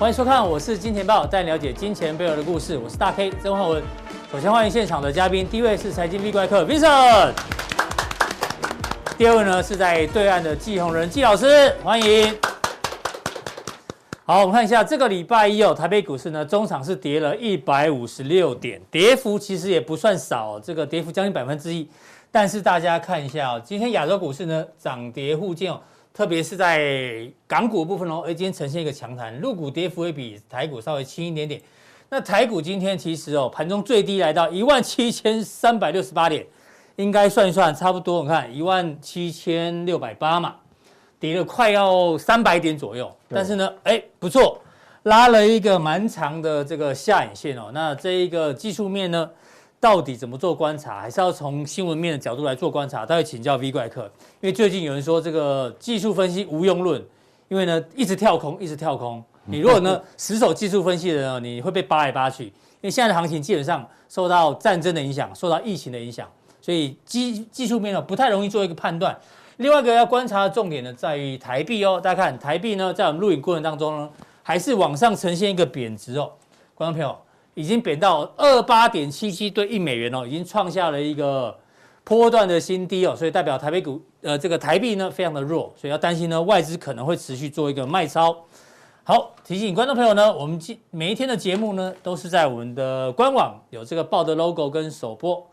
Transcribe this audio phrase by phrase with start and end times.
[0.00, 2.74] 欢迎收看，我是金钱豹，带你了解金钱背后的故事。
[2.78, 3.82] 我是大 K 曾焕文。
[4.32, 7.34] 首先欢迎现场的嘉宾，第一位是财经 V 怪客 Vincent，
[9.18, 12.34] 第二位呢是在对岸的季宏仁季老师，欢迎。
[14.24, 21.86] 好，我们看一下这个礼拜一哦，台北股市呢，中场是跌了一百五十六点，跌幅其实也不算少，这个跌幅将近百分之一。
[22.30, 25.78] 但是大家看一下哦，今天亚洲股市呢涨跌互见哦，
[26.12, 31.60] 特别是在港股部分哦，哎，今天呈现一个强弹，陆股跌幅会比台股稍微轻一点点。
[32.08, 36.44] 那台股今天其实哦，盘中最低来到一万七千三百六十八点，
[36.96, 40.56] 应该算一算差不多，你看一万七千六百八嘛。
[41.20, 44.58] 跌了快要三百点左右，但是呢，哎，不错，
[45.02, 47.70] 拉了一个蛮长的这个下影线哦。
[47.74, 49.30] 那这一个技术面呢，
[49.80, 51.00] 到底怎么做观察？
[51.00, 53.06] 还是要从新闻面的角度来做观察？
[53.06, 54.02] 待会请教 V 怪客，
[54.40, 57.02] 因为最近有人说这个技术分析无用论，
[57.48, 59.24] 因为呢一直跳空，一直跳空。
[59.46, 62.44] 你如果呢 死守技术分析的呢，你会被扒来扒去。
[62.44, 62.52] 因
[62.86, 66.28] 为现在的行情基本上受到战争的影响，受到疫情的影响，
[66.60, 69.18] 所以技技术面呢不太容易做一个判断。
[69.56, 71.98] 另外一个要观察的重点呢，在于台币哦。
[71.98, 74.10] 大家看台币呢，在我们录影过程当中呢，
[74.42, 76.32] 还是往上呈现一个贬值哦。
[76.74, 77.14] 观众朋友，
[77.60, 81.54] 已经贬到二八点七七对一美元哦，已经创下了一个
[82.02, 83.14] 波段的新低哦。
[83.14, 88.36] 所以代表台北股呃这个台币呢非常的弱，所以要担心呢外资可能会持续做一个卖超。
[89.04, 90.58] 好，提醒观众朋友呢，我们
[90.90, 95.46] 每一天的节目呢都是在我们的官网有这个报的 logo 跟首播，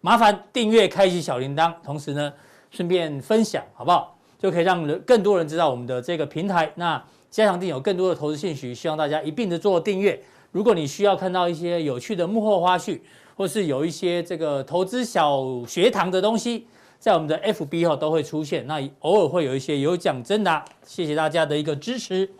[0.00, 2.32] 麻烦订阅开启小铃铛，同时呢。
[2.74, 4.16] 顺便分享好不好？
[4.38, 6.72] 就可以让人更多人知道我们的这个平台。
[6.76, 6.96] 那
[7.30, 10.18] 加强定有更多的投资信息，希望大家一并的做订阅。
[10.52, 13.00] 如果你需要看到一些有趣的幕后花絮，
[13.36, 16.66] 或是有一些这个投资小学堂的东西，
[17.00, 18.64] 在我们的 FB 后都会出现。
[18.66, 22.30] 那偶尔会有一些有奖征答，谢谢大家的一个支持。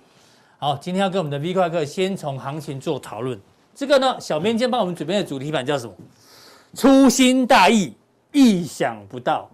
[0.59, 3.41] 好，今天要跟我们的 V 怪客先从行情做讨论。
[3.75, 5.95] 这个呢，小编今天帮我们准备的主题板叫什么？
[6.75, 7.93] 粗心大意。
[8.35, 9.47] 意想不到，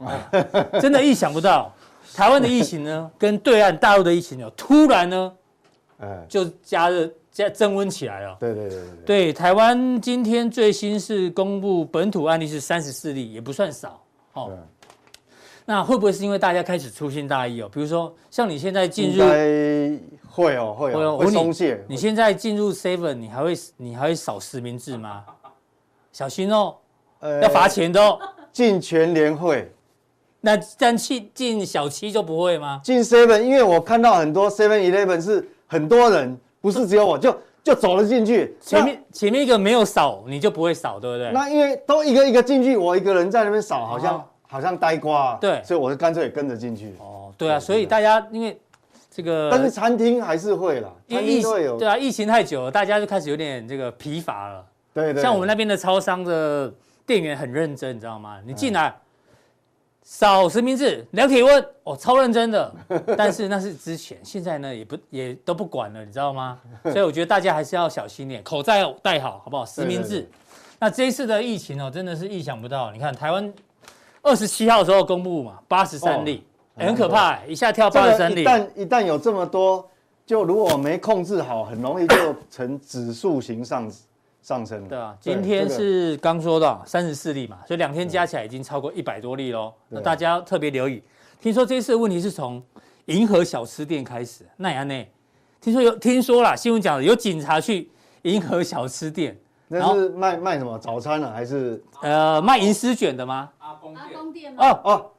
[0.81, 1.69] 真的意想不到，
[2.15, 5.33] 台湾的疫情呢，跟对岸大陆的疫情呢，突然呢，
[6.31, 8.37] 就加热加增温起来了。
[8.41, 14.03] 对对对对对，台湾今天最新是公布本土案例是三十四例，也不算少。
[14.33, 14.59] 哦，
[15.65, 17.71] 那会不会是因为大家开始粗心大意哦？
[17.73, 19.23] 比如说像你现在进入，
[20.29, 21.85] 会哦会哦会松懈。
[21.89, 25.25] 你现在进入 Seven，你还会你还会扫实名制吗？
[26.11, 26.75] 小心哦，
[27.41, 28.19] 要罚钱的哦。
[28.51, 29.73] 进全联会，
[30.41, 32.81] 那但去进小七就不会吗？
[32.83, 38.57] 进 seven，因为我看到很多 seven eleven 是很多人，不是只有我就就走了进去。
[38.61, 41.31] 前面前面一个没有扫，你就不会扫，对不对？
[41.33, 45.37] 那因为都一个一个进去，我一个人在那边扫，好像、哦、好像呆瓜。
[45.41, 46.95] 对，所以我就干脆也跟着进去。
[46.99, 48.59] 哦，对啊，所以大家因为
[49.11, 51.79] 这个，但是餐厅还是会啦，餐厅会有。
[51.79, 54.65] 对啊，疫情太久了，大家就开始有点这个疲乏了。
[54.95, 56.73] 对，对对，像我们那边的超商的。
[57.09, 58.37] 店员很认真，你知道吗？
[58.45, 58.95] 你进来
[60.11, 62.75] 扫实名制、量体温，哦，超认真的。
[63.15, 66.59] 但是那是之前，现在呢也不也都不管了，你知道吗？
[66.85, 69.67] 所以我觉得大家还是要小心点，口罩要戴好，好不好？
[69.67, 70.09] 实名制。
[70.09, 70.29] 对对对，
[70.79, 72.91] 那这一次的疫情哦，真的是意想不到。
[72.91, 73.53] 你看台湾
[74.23, 76.43] 二十七号的时候公布嘛，八十三例，
[76.77, 78.41] 哦欸，很可怕，一下跳八十三例。
[78.41, 79.87] 一旦一旦有这么多，
[80.25, 83.87] 就如果没控制好，很容易就成指数型上
[84.49, 84.89] 上升。
[84.89, 89.75] 对啊，今天是刚说到三十四例嘛，所以两天加起来已经超过一百多例喽。
[89.91, 91.03] 那大家特别留意，
[91.39, 92.63] 听说这次的问题是从
[93.05, 94.47] 银河小吃店开始。
[94.57, 95.13] 那也内？
[95.61, 97.91] 听说有听说啦，新闻讲的有警察去
[98.23, 99.39] 银河小吃店，
[99.69, 101.31] 那是卖卖什么早餐呢？
[101.31, 103.51] 还是呃卖银丝卷的吗？
[103.59, 104.03] 阿公店。
[104.03, 105.11] 阿公店哦哦，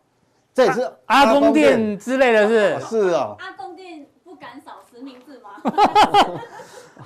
[0.56, 2.80] 这也是阿公店之类的是。
[2.80, 3.36] 是啊。
[3.38, 6.42] 阿公店不敢扫实名制吗？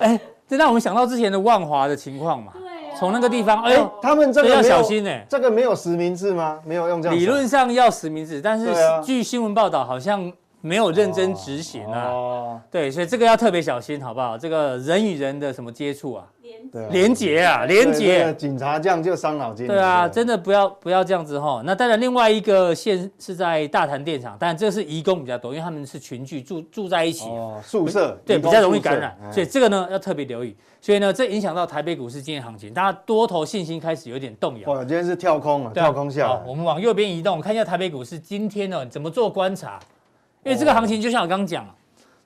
[0.00, 0.18] 哎。
[0.54, 2.52] 这让我们想到之前的万华的情况嘛，
[2.96, 6.60] 从那个地方，哎，他们这个要小心哎，这个没有实名制吗？
[6.64, 7.18] 没有用这样。
[7.18, 8.66] 理论上要实名制，但是
[9.02, 10.32] 据新闻报道好像。
[10.64, 14.38] 没有认真执行啊，哦，对，所以这个要特别小心，好不好？
[14.38, 16.26] 这个人与人的什么接触啊？
[16.72, 18.32] 连连结啊，连结。
[18.32, 19.66] 警察这样就伤脑筋。
[19.66, 21.60] 对啊，真的不要不要这样子哈。
[21.66, 30.56] 那当然，另外一个线是在大潭电厂，但这是移工比较多，因为他们是群聚住住在一起，哦，宿舍，对，比较容易感染，所以这个呢要特别留意。
[30.80, 34.72] 所以呢，这影响到台北股市今天行情，大家多头信心开始有点动摇。
[34.72, 36.28] 哇，今天是跳空了，跳空下。
[36.28, 39.78] 好，我们往右边移动，看一下台北股市今天呢怎么做观察。
[40.44, 41.66] 因为这个行情就像我刚刚讲，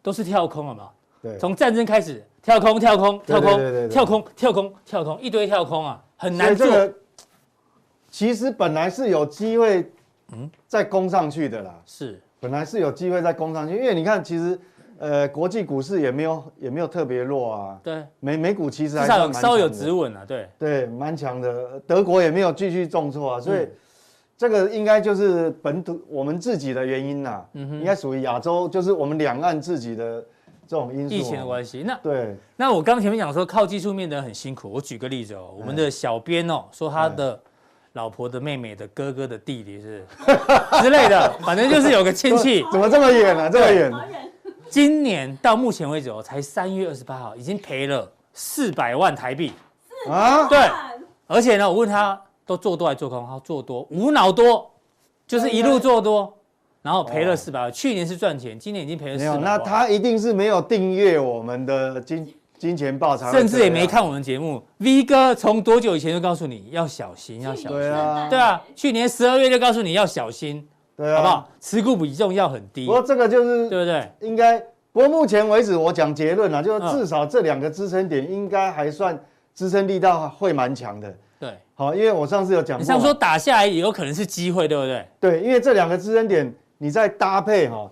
[0.02, 0.90] 都是跳空了嘛。
[1.22, 1.38] 对。
[1.38, 6.66] 从战争开始，跳空，跳空，跳空，跳空，跳空，跳空，一堆跳空啊，很难做。
[6.66, 6.94] 这个
[8.10, 9.90] 其实本来是有机会，
[10.32, 11.74] 嗯，再攻上去的啦。
[11.86, 12.20] 是。
[12.40, 14.58] 本来是有机会再攻上去，因为你看，其实
[14.98, 17.80] 呃，国际股市也没有也没有特别弱啊。
[17.82, 21.80] 对，美美股其实还至少有稍微有止稳啊，对对，蛮强的。
[21.86, 23.72] 德国也没有继续重挫啊，所以、嗯、
[24.38, 27.46] 这个应该就是本土我们自己的原因呐、啊。
[27.54, 30.24] 嗯哼，应该属于亚洲，就是我们两岸自己的
[30.66, 31.18] 这种因素、啊。
[31.18, 32.36] 疫情的关系，那对。
[32.56, 37.38] 那我刚前面讲说靠技术面的人很辛苦，我举个例子哦，我们的小编哦说他的
[37.94, 40.06] 老婆的妹妹的哥哥的弟弟是
[40.80, 42.64] 之类的，反正就是有个亲戚。
[42.70, 43.48] 怎么这么远啊？
[43.50, 43.92] 这么远。
[44.70, 49.52] 今年到目前为止哦，才三月二十八号，已经赔了四百万台币
[50.08, 50.46] 啊！
[50.46, 50.70] 对，
[51.26, 54.70] 而且呢，我问他都做多还做空，好做多，无脑多，
[55.26, 56.32] 就是一路做多，
[56.80, 57.70] 然后赔了四百万。
[57.70, 59.40] 去年是赚钱，今年已经赔了四百万。
[59.42, 64.62] 那他一定是没有订阅我们的金金钱爆仓，甚至也没看我们节目。
[64.78, 67.70] V 哥从多久以前就告诉你要小心，要小心。
[67.70, 70.66] 对啊，对啊，去年十二月就告诉你要小心。
[70.96, 71.48] 对啊，好不好？
[71.60, 72.86] 持股比重要很低。
[72.86, 74.10] 不过这个就是对不对？
[74.20, 74.58] 应该。
[74.90, 79.16] 不过目前为止，我讲结论啊，就是至少这两个支撑点应该还算
[79.54, 81.14] 支撑力道会蛮强的。
[81.38, 85.06] 对，好，因为我上次有讲，你上说打下来也有可能是机会，对不对？
[85.20, 87.90] 对，因为这两个支撑点，你再搭配哈，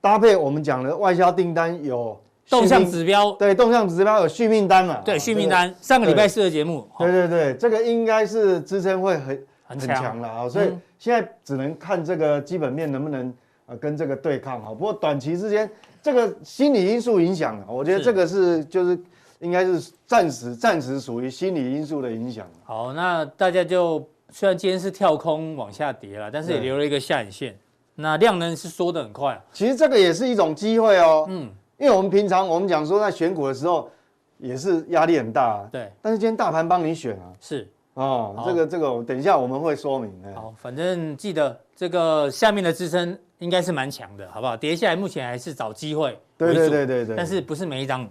[0.00, 5.00] 搭配我们讲的外销订单有动向指标，对，动向指标有续命单嘛？
[5.04, 5.74] 对，续命单。
[5.80, 13.32] 上个礼拜四的节目，对对对，这个应该是支撑会很很强了啊，所以现在只能看这个基本面能不能
[13.66, 14.68] 呃跟这个对抗哈。
[14.70, 15.70] 不过短期之间。
[16.02, 18.98] 这个心理因素影响，我觉得这个是就是
[19.40, 22.46] 应该是暂时暂时属于心理因素的影响。
[22.64, 27.54] 好，那大家就虽然今天是跳空往下跌了，但是也留了一个下影线。
[27.94, 29.40] 那量能是缩得很快啊。
[29.52, 31.26] 其实这个也是一种机会哦。
[31.28, 33.90] 嗯，因为我们平常我们讲说在选股的时候
[34.38, 35.68] 也是压力很大啊。
[35.72, 35.90] 对。
[36.00, 37.32] 但是今天大盘帮你选啊。
[37.40, 37.68] 是。
[37.94, 40.12] 哦，这个这个等一下我们会说明。
[40.34, 43.18] 好，反正记得这个下面的支撑。
[43.40, 44.54] 应该是蛮强的，好不好？
[44.54, 46.14] 跌下来目前还是找机会。
[46.36, 47.16] 对对对对对。
[47.16, 48.06] 但是不是每一张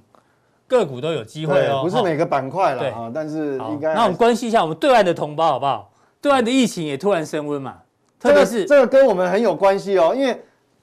[0.69, 1.81] 个股都有机会哦？
[1.83, 3.11] 不是每个板块了啊。
[3.13, 3.93] 但是应该。
[3.93, 5.91] 那我们关心一下我们对岸的同胞好不好？
[6.21, 7.75] 对岸的疫情也突然升温嘛。
[8.17, 10.41] 特别是这个跟我们很有关系哦，因为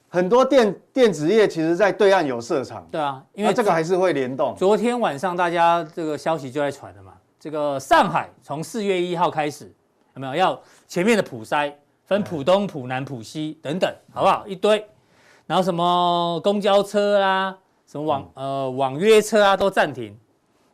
[0.09, 2.87] 很多电电子业其实在对岸有设厂。
[2.91, 4.55] 对啊，因为这个还是会联动。
[4.57, 9.73] 昨天晚上大家这个消息就在传了嘛，这个上海从四月一号开始
[10.15, 11.73] 有没有要前面的普筛？
[12.07, 14.47] 分浦东、浦南、浦西等等，好不好？
[14.47, 14.87] 一堆，
[15.45, 20.17] 然后什么公交车啦，什么网呃网约车啊都暂停。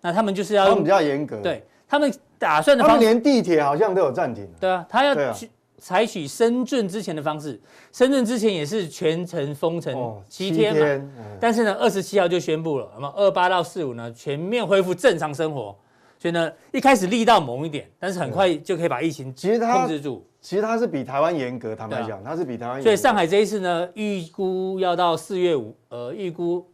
[0.01, 4.49] 那他们就是要他们比较严格，对他们打算的方式，他们连地铁好像都有暂停。
[4.59, 5.49] 对啊，他要去
[5.79, 7.61] 采取深圳之前的方式，
[7.93, 11.11] 深圳之前也是全程封城七天嘛，
[11.41, 15.77] 但是呢，二十七号就宣布了，那么二八到四五呢全面恢复正常生活。
[16.19, 20.25] 所以呢，一开始力道猛一点，但是很快就可以把疫情其实控制住。
[20.41, 22.83] 其实它是比台湾严格，坦白讲，它是比台湾。
[22.83, 26.65] 所以上海这一次呢，预估要到四月五，呃，预估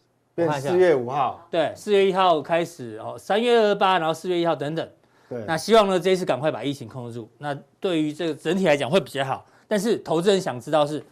[0.46, 4.88] 变四月五号，对，四月一号开始哦，三月二十八，然后四月一号等等。
[5.28, 7.28] 对，那希望呢这一次赶快把疫情控制住。
[7.38, 11.04] 那对于这个整体来讲会比较好，但是投资人想知道是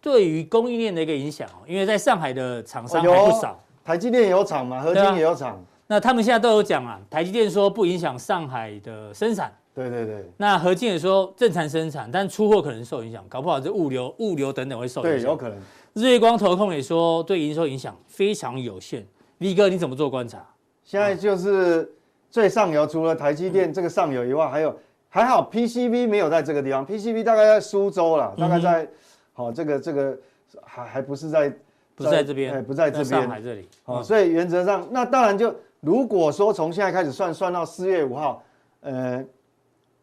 [0.00, 5.64] 对于供应链的一个影响哦，因为在上海的厂商还不少，台积电有厂嘛，合金也有厂。
[5.86, 9.52] 那他们现在都有讲啊，台积电说不影响上海的生产。
[9.74, 15.18] 对对对，那合金也说正常生产，但出货可能受影响，搞不好这物流、物流等等会受影响。
[15.18, 15.58] 对，有可能。
[15.94, 19.06] 日月光投控也说对营收影响非常有限。
[19.38, 20.44] V 哥你怎么做观察？
[20.84, 21.90] 现在就是
[22.30, 28.88] 最上游，除了台积电这个上游以外，还有还好 PCB 没有在这个地方，PCB 大概在苏州了，大概在
[29.32, 30.16] 好这个这个
[30.62, 31.52] 还还不是在
[31.94, 33.68] 不在这边，不在这边上海这里。
[33.82, 38.42] 好，所以原则上那当然就如果说从现在开始算算到四月五号，
[38.80, 39.24] 呃。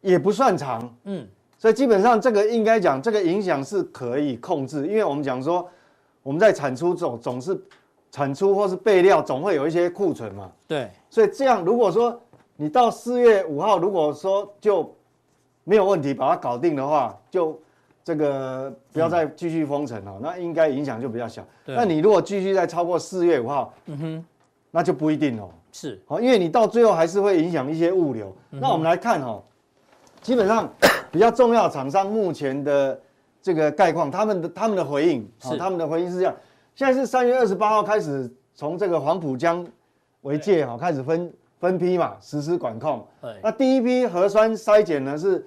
[0.01, 1.27] 也不算长，嗯，
[1.57, 5.69] 所以基本上这个应该讲，这个影响是可以控制，因为我们讲说，
[6.23, 7.59] 我们在产出总总是
[8.11, 12.19] 产出或是备料，总会有一些库存嘛，对，所以这样如果说
[12.55, 14.95] 你到四月五号，如果说就
[15.63, 17.59] 没有问题把它搞定的话，就
[18.03, 21.45] 这个不要再继续封城了，那应该影响就比较小。
[21.65, 24.25] 那你如果继续再超过四月五号，嗯哼，
[24.71, 28.35] 那就不一定哦，是，好，因为你到最后还是会影响一些物流。
[28.49, 29.41] 那我们来看哦。
[30.21, 30.69] 基本上
[31.09, 32.99] 比较重要的厂商目前的
[33.41, 36.35] 这个概况，他们的他们的回应，是他们的回应是这样：
[36.75, 39.65] 现在是三月二十八号开始从这个黄浦江
[40.21, 43.05] 为界哈，开始分分批嘛实施管控。
[43.21, 45.45] 对，那第一批核酸筛检呢是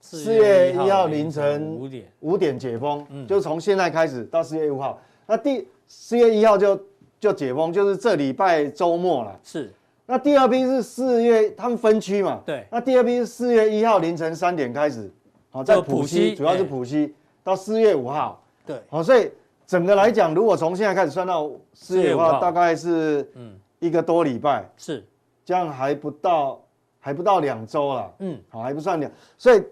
[0.00, 5.00] 四月一号凌晨五点五点解封，嗯，就从现在开始到四月五号。
[5.26, 6.80] 那第四月一号就
[7.20, 9.38] 就解封，就是这礼拜周末了。
[9.42, 9.72] 是。
[10.04, 12.42] 那第二批是四月，他们分区嘛？
[12.44, 12.66] 对。
[12.70, 15.10] 那第二批是四月一号凌晨三点开始，
[15.50, 18.42] 好，在浦西，主要是浦西，到四月五号。
[18.66, 18.82] 对。
[18.88, 19.30] 好，所以
[19.66, 25.04] 整个来讲，如果从现在开始算到四月的话，大概是嗯一个多礼拜，是
[25.44, 26.60] 这样还不到
[27.00, 29.62] 还不到两周了，嗯，好还不算两，所以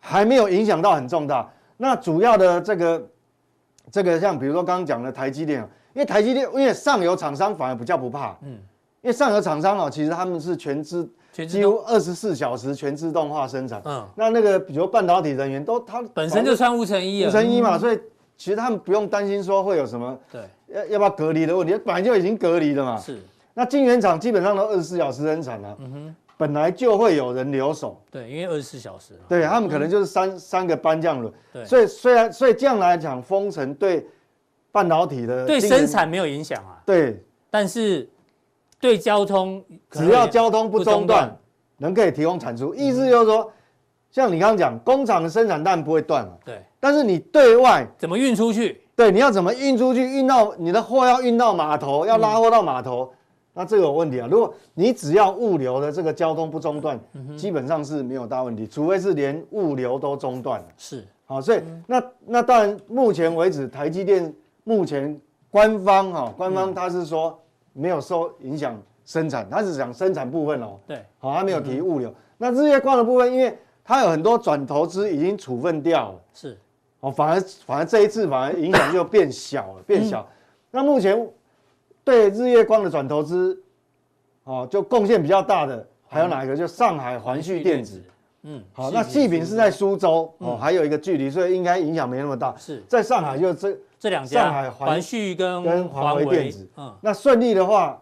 [0.00, 1.50] 还没有影响到很重大。
[1.76, 3.08] 那主要的这个
[3.90, 5.60] 这个像比如说刚刚讲的台积电，
[5.94, 8.52] 因为台积电因为上游厂商反而比较不怕，嗯，
[9.00, 17.98] 因为上游厂商哦，其实他们是全自几乎二十四小时全自动化生产，嗯，那那个比如半导体人员都他本身就穿无尘衣，无尘衣嘛，所以
[18.36, 20.42] 其实他们不用担心说会有什么对。
[20.68, 23.18] 要要不要隔离的问题，本来就已经隔离了嘛，是。
[23.52, 34.04] 那晶圆厂基本上都二十四小时生产了，嗯哼，本来就会有人留守，对，因为二十四小时，对他们可能就是三三个班这样轮，对，所以虽然所以这样来讲，封城对
[34.72, 38.08] 半导体的对生产没有影响啊，对，但是
[38.84, 41.34] 对交通只要交通不中断，
[41.78, 43.50] 能可以提供产出，意思就是说，
[44.10, 48.82] 像你刚刚讲，工厂的生产当然不会断了，对，但是你对外怎么运出去？
[48.94, 50.02] 对，你要怎么运出去？
[50.02, 53.10] 运到你的货要运到码头，要拉货到码头。
[53.54, 54.28] 那这个有问题啊！
[54.30, 57.00] 如果你只要物流的这个交通不中断，
[57.38, 60.66] 基本上是没有大问题，除非是连物流都中断了。
[60.76, 64.30] 是，好，所以那那当然，目前为止，台积电
[64.64, 65.18] 目前
[65.50, 67.38] 官方哈，官方他是说
[67.74, 70.78] 没有受影响生产，他只讲生产部分哦。
[70.86, 72.10] 对，好，他没有提物流。
[72.38, 73.54] 那日月光的部分，因为
[73.84, 76.58] 它有很多转投资已经处分掉了，是，
[77.00, 80.26] 哦，反而反而这一次反而影响就变小了，变小。
[80.70, 81.28] 那目前。
[82.06, 83.58] 对日月光的转投资，
[84.42, 86.54] 哦，就贡献比较大的还有哪一个？
[86.54, 87.98] 就上海环旭电子，
[88.42, 92.54] 嗯，好，那细品是在苏州，哦，还有一个距离，所以应该影响没那么大。
[92.58, 93.74] 是在上海就这
[94.04, 97.98] 这两家，上海环旭跟跟华为电子，嗯，那顺利的话，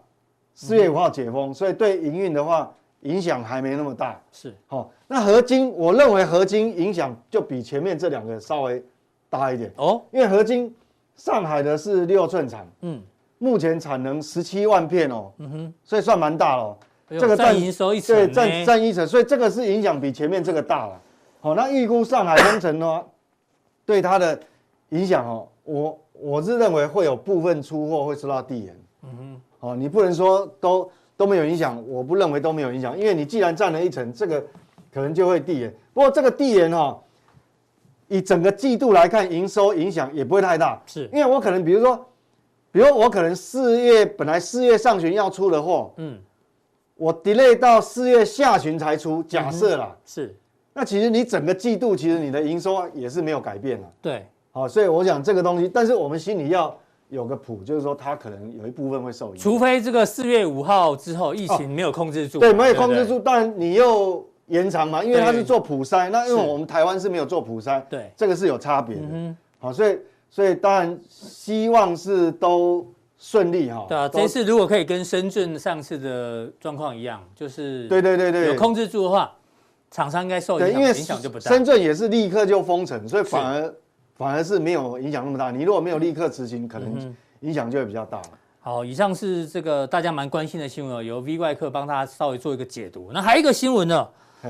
[0.53, 2.69] 四月五号解封，所以对营运的话
[3.03, 4.19] 影响还没那么大。
[4.29, 8.83] 是，好，那合金，我认为合金影响就比前面这两个稍微
[9.29, 10.75] 大一点哦，因为合金
[11.15, 13.01] 上海的是六寸厂，嗯。
[13.39, 16.77] 目前产能十七万片哦，嗯哼，所以算蛮大了。
[17.09, 21.01] 这个占营收一成，对，占占一成，所以这个是影响比前面这个大了。
[21.39, 23.05] 好，那预估上海封城的话，
[23.85, 24.39] 对它的
[24.89, 28.77] 影响哦，我我是认为会有部分出货会受到递延。
[29.03, 34.41] 嗯哼，哦，你不能说都都没有影响，我不认为都没有影响，因为你既然占了一层，这个
[34.93, 35.73] 可能就会递延。
[35.93, 36.99] 不过这个递延哈，
[38.07, 41.09] 以整个季度来看，营收影响也不会太大，是。
[41.13, 42.05] 因为我可能比如说。
[42.71, 46.19] 比如我可能四月本来四月上旬要出的货，嗯，
[46.95, 50.35] 我 delay 到四月下旬才出，假设啦，是，
[50.73, 56.73] 那其实你整个季度其实你的营收也是没有改变了，对，好，所以我想这个东西，但是我们心里要
[57.09, 69.99] 有个谱，就是说它可能有一部分会受影响，除非这个四月五号之后疫情没有控制住，对，没有控制住，当然你又延长嘛，因为它是做普筛，那因为我们台湾是没有做普筛，对，这个是有差别的，嗯好，所以。
[70.35, 72.83] 所以当然希望是都
[73.19, 73.85] 顺利哈。
[73.87, 79.31] 对啊，这次如果可以跟深圳上次的状况一样，就是对对对对，有控制住的话，
[79.91, 81.51] 厂商应该受影响，影响就不大。
[81.51, 83.71] 深圳也是立刻就封城，所以反而
[84.23, 85.51] 反而是没有影响那么大。
[85.51, 88.21] 你如果没有立刻执行，可能影响就会比较大。
[88.59, 93.11] 好，以上是这个大家蛮关心的新闻，由 V 怪客帮大家稍微做一个解读。
[93.13, 94.07] 那还有一个新闻呢，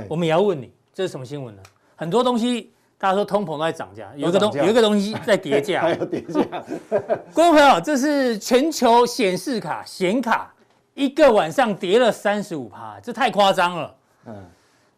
[0.07, 1.61] 我们也要问你，这是什么新闻呢？
[1.95, 2.69] 很多东西。
[2.95, 6.41] 大家说通膨都在涨价，有一个东有一个东西在跌价， 还有跌价。
[7.35, 10.53] 观众朋友，这是全球显示卡显卡
[10.93, 13.95] 一个晚上跌了三十五趴，这太夸张了。
[14.27, 14.33] 嗯，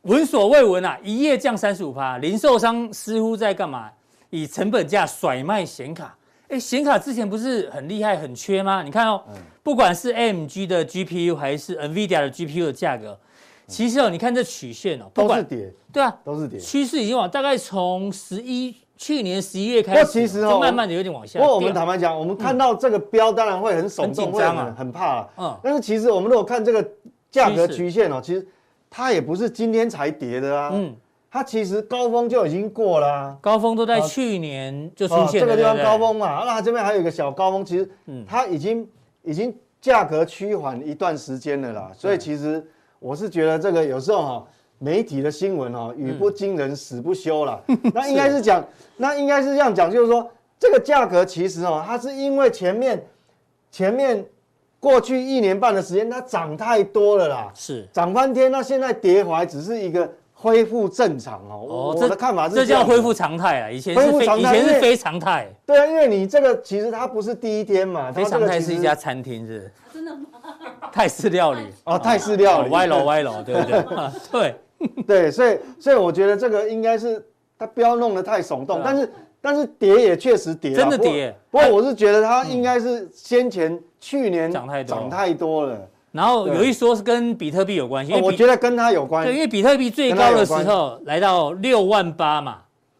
[0.03, 3.89] 闻所未闻啊，一夜降三十五趴，零售商似乎在干嘛？
[4.35, 6.15] 以成本价甩卖显卡。
[6.47, 8.83] 哎，显卡之前不是很厉害很缺吗？
[8.83, 9.23] 你看哦，
[9.63, 13.17] 不管是 AMG 的 GPU 还是 NVIDIA 的 GPU 的价格。
[13.67, 21.39] 其实哦，你看这曲线哦，都是跌，对啊，都是跌，趋势已经往大概从十一去年十一月开始，其实哦，就慢慢的有点往下。
[21.39, 25.27] 不过我们坦白讲，我们看到这个标，当然会很耸动，会很很怕。
[25.37, 26.87] 嗯，但是其实我们如果看这个
[27.31, 28.47] 价格曲线哦，其实
[28.87, 30.69] 它也不是今天才跌的啊。
[30.71, 30.95] 嗯，
[31.35, 35.45] 它其实高峰就已经过了，高峰都在去年就出现了。
[35.45, 37.89] 这个地方高峰嘛，那这边还有一个小高峰，其实
[38.25, 38.87] 它已经
[39.21, 42.65] 已经价格趋缓一段时间了啦，所以其实。
[42.97, 44.47] 我是觉得这个有时候哈，
[44.79, 47.61] 媒体的新闻哈，语不惊人死不休了。
[47.93, 48.65] 那应该是讲，
[48.97, 50.27] 那应该是这样讲，就是说
[50.57, 53.05] 这个价格其实哦，它是因为前面
[53.69, 54.25] 前面
[54.79, 61.95] 过去一年半的时间它涨太多了啦，是涨翻天，那现在跌回来只是一个恢复正常哦。
[61.95, 65.47] 我的看法是这叫恢复常态啊，以前是非以前是非常态。
[65.65, 69.71] 对啊，因为你这个其实它不是第一天嘛，非常态是一家餐厅是。
[69.91, 70.25] 真的吗？
[70.91, 73.83] 泰式料理哦，泰式料理，歪楼歪楼，对不对？
[74.29, 74.55] 对
[75.07, 77.25] 对，所以所以我觉得这个应该是
[77.57, 81.33] 它不要弄得太耸动，啊、但是但是跌也确实跌，真的跌。
[81.49, 85.87] 不过我是觉得它应该是先前去年涨太多，涨太多了。
[86.15, 89.25] 然后有一说是跟比特币有关系，我觉得跟它有关。
[89.25, 92.59] 对，因为比特币最高的时候来到六万八嘛，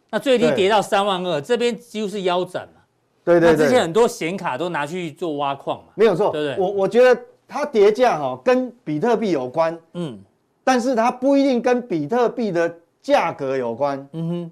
[0.09, 2.81] 那最低跌到三万二，这边几乎是腰斩嘛。
[3.23, 3.57] 对对对。
[3.57, 5.93] 那之前很多显卡都拿去做挖矿嘛。
[5.95, 6.65] 没有错，对不对？
[6.65, 7.17] 我我觉得
[7.47, 10.19] 它跌价哈跟比特币有关，嗯，
[10.61, 14.05] 但是它不一定跟比特币的价格有关。
[14.11, 14.51] 嗯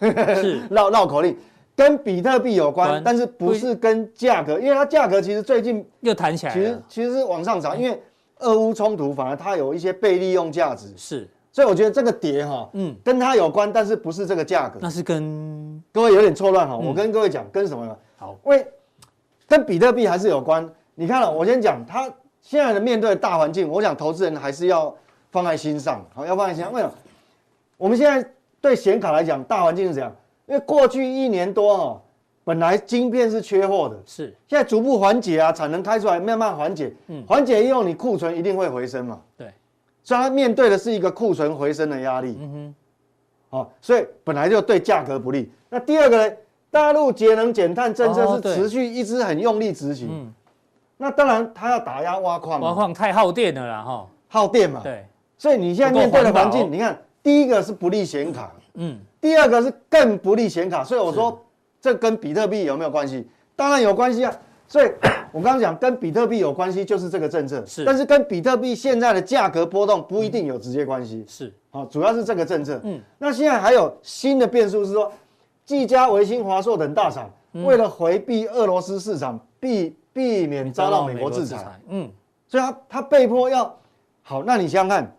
[0.00, 1.36] 哼， 是绕绕口令。
[1.78, 8.02] 跟比特币有关，但是不是跟价格，因为它价格其实最近又弹起来了，其实其实是往上涨，因为
[8.40, 17.96] 俄乌冲突反而它有一些被利用价值，是，所以我觉得这个跌哈，嗯，跟它有关，但是不是这个价格，那是跟各位有点错乱哈，我跟各位讲跟什么呢？
[18.16, 18.66] 好，因为
[19.46, 20.68] 跟比特币还是有关。
[20.96, 24.92] 你看了，我先讲它现在的面对的大环境，我想投资人还是要
[25.30, 26.72] 放在心上，好，要放在心上。
[26.72, 26.92] 为什么？
[27.76, 28.28] 我们现在
[28.60, 30.12] 对显卡来讲，大环境是怎样？
[30.48, 32.00] 因为过去一年多哦，
[32.42, 34.34] 本来晶片是缺货的，是。
[34.48, 39.52] 现在逐步缓解啊，产能开出来，慢慢缓解，嗯，缓解以后你库存一定会回升嘛，对，
[40.02, 42.74] 所以它面对的是一个库存回升的压力，嗯
[43.50, 45.52] 哼，好，所以本来就对价格不利。
[45.68, 46.34] 那第二个呢，
[46.70, 50.32] 大陆节能减碳政策是持续一直很用力执行，嗯，
[50.96, 55.04] 那当然它要打压挖矿，挖矿太耗电了啦，哈，耗电嘛，对，
[55.36, 58.98] 所以你现在面对的环境，你看第一个是不利显卡，嗯。
[59.20, 61.44] 第二个是更不利显卡，所以我说
[61.80, 63.28] 这跟比特币有没有关系？
[63.56, 64.32] 当然有关系啊。
[64.70, 64.90] 所以
[65.32, 67.64] 我刚刚讲跟比特币有关系，就是这个政策。
[67.66, 71.24] 是，但是跟比特币现在的价格波动不一定有直接关系。
[71.26, 72.78] 是，好，主要是这个政策。
[72.84, 75.10] 嗯，那现在还有新的变数是说，
[75.64, 77.30] 技嘉、微星、华硕等大厂
[77.64, 81.80] 为了回避俄罗斯市场，避避免遭到美国制裁。
[81.88, 82.10] 嗯，
[82.46, 83.74] 所以他他被迫要
[84.20, 84.44] 好。
[84.44, 85.16] 那你想想看，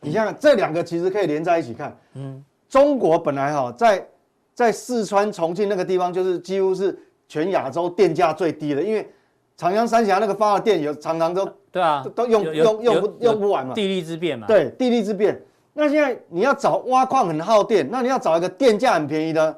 [0.00, 1.96] 你想想这两个其实可以连在一起看。
[2.14, 2.44] 嗯。
[2.68, 4.06] 中国本来哈在
[4.54, 9.08] 在四川重庆那个地方，就是几乎是全亚洲电价最低的，因为
[9.56, 14.46] 长江三峡那个发的电有常常都对啊，都用用用不用不完嘛，地利之便嘛。
[14.46, 15.40] 对，地利之便。
[15.72, 19.56] 那现在你要找挖矿很耗电，那你要找一个电价很便宜的。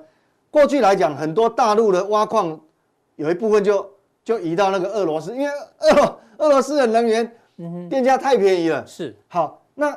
[0.51, 2.61] 过去来讲，很多大陆的挖矿
[3.17, 3.89] 有一部分就
[4.23, 7.33] 就移到那个俄罗斯，因为俄俄罗斯的能源
[7.89, 8.87] 电价太便宜了。
[8.87, 9.97] 是好，那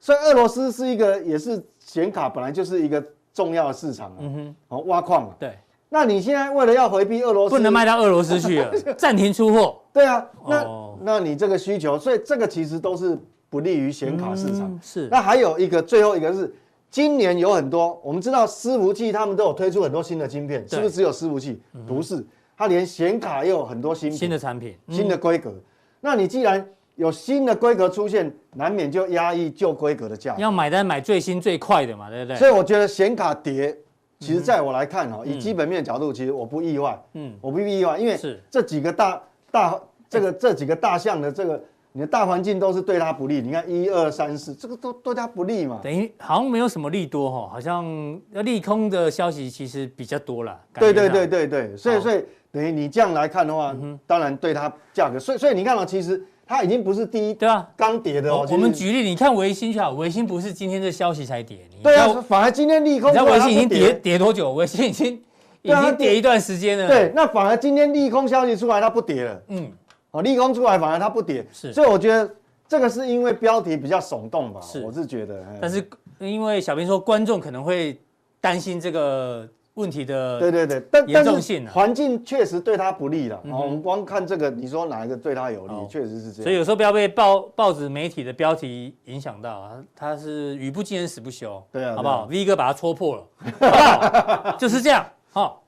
[0.00, 1.62] 所以俄罗斯是一个也是。
[1.88, 5.56] 显卡本来就是一个重要的市场啊，嗯哼，哦，挖矿嘛，对，
[5.88, 14.70] 那你现在为了要回避俄罗斯，不能卖到俄罗斯去了， 暂停出货， 对啊，那、哦、那你这个需求，所以这个其实都是不利于显卡市场。
[14.70, 16.54] 嗯、是，那还有一个最后一个是，
[16.90, 21.58] 今年有很多，我们知道伺服器他们都有推出很多新的晶片，是不是只有伺服器？
[21.72, 22.22] 嗯、不是，
[22.54, 25.54] 它连显卡也有很多新新的产品、嗯、新的规格。
[26.00, 26.68] 那你既然
[26.98, 30.42] 有新的规格出现，难免就压抑旧规格的价格。
[30.42, 32.36] 要买单买最新最快的嘛，对不对？
[32.36, 33.72] 所以我觉得显卡跌，
[34.18, 37.00] 其实在我来看哈，以基本面的角度，其实我不意外。
[37.12, 39.80] 嗯，我不意外，因为是这几个大大
[40.10, 43.40] 这个这几个大项的这个你的大环境都是对它不利。
[43.40, 45.78] 你看一二三四，这个都对它不利嘛。
[45.80, 47.86] 等于好像没有什么利多哈，好像
[48.32, 50.60] 要利空的消息其实比较多了。
[50.74, 53.72] 对对对对对，所以所以等于你这样来看的话，
[54.04, 55.16] 当然对它价格。
[55.16, 56.20] 所以所以你看到其实。
[56.48, 58.46] 它已经不是第一，对啊，刚跌的哦。
[58.50, 63.10] 我们举例，你看维新就好，维新不是今天这消息才跌，对啊，反而今天利空。
[63.10, 64.54] 你知道维新已经跌跌多久？
[64.54, 65.22] 维新已经
[65.60, 66.88] 已经跌一段时间了。
[66.88, 69.42] 对，那反而今天利空消息出来，它不跌了。
[69.48, 69.70] 嗯，
[70.10, 71.70] 哦，利空出来反而它不跌，是。
[71.74, 72.34] 所以我觉得
[72.66, 75.44] 这个是因为标题比较耸动吧，是，我是觉得。
[75.60, 75.86] 但是
[76.18, 78.00] 因为小编说，观众可能会
[78.40, 79.46] 担心这个。
[79.78, 83.40] 问题的对对对，但严重性环境确实对他不利了。
[83.44, 85.74] 我们光看这个，你说哪一个对他有利？
[85.88, 86.42] 确实是这样。
[86.42, 91.62] 所以有时候不要被报报纸媒体的标题影响到啊，他是语不惊人死不休。
[91.70, 95.06] 对啊，好不好？V 哥把它戳破了， 就是这样。
[95.30, 95.62] 好，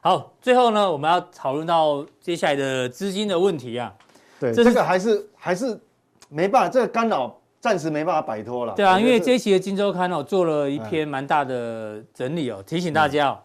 [0.00, 3.92] 好，最后呢，我们要讨论到接下来的资金的问题啊。
[4.38, 5.76] 对，这个还是还是
[6.28, 7.36] 没办法，这个干扰。
[7.62, 8.74] 暂时没办法摆脱了。
[8.74, 13.38] 对啊，因为这一期的《金周刊》哦，做了一篇蛮大的整理哦，提醒大家哦。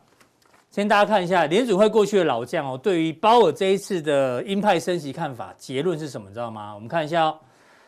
[0.71, 6.31] 先大家看一下联准会过去的老将哦，对于鲍尔这一次的鹰派升息看法，结论是什么？
[6.31, 6.73] 知道吗？
[6.73, 7.37] 我们看一下哦。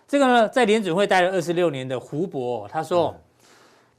[0.08, 3.16] 这个呢，在联准会待了二十六年的胡博，他说，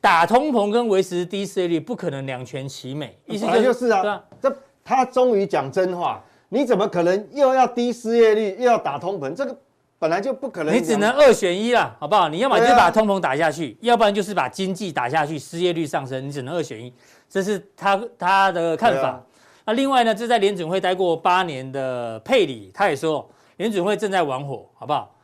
[0.00, 6.22] 打通膨跟维持低失业率不可能两全其美，意思就是啊，这他终于讲真话。
[6.48, 9.34] 你怎么可能又要低失业率，又要打通膨？
[9.34, 9.56] 这个。
[10.00, 12.26] 本来就不可能，你只能二选一了，好不好？
[12.30, 16.90] 你要么就把通膨打下去，要不然就是把经济打下去，失业率上升，你只能二选一，
[17.28, 19.22] 这是他他的看法。
[19.66, 25.14] 那另外呢，这在联准会待过八年的佩里，他也说联准会正在玩火，好不好？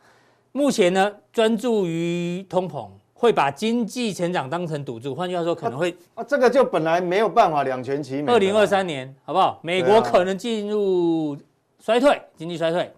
[0.53, 8.31] 目前呢，专注于通膨，会把经济成长当成赌注，换句话说，可能会啊，这个就本来没有办法两全其美。
[8.31, 9.59] 二零二三年，好不好？
[9.63, 11.35] 美国可能进入
[11.81, 12.93] 衰退，经济衰退。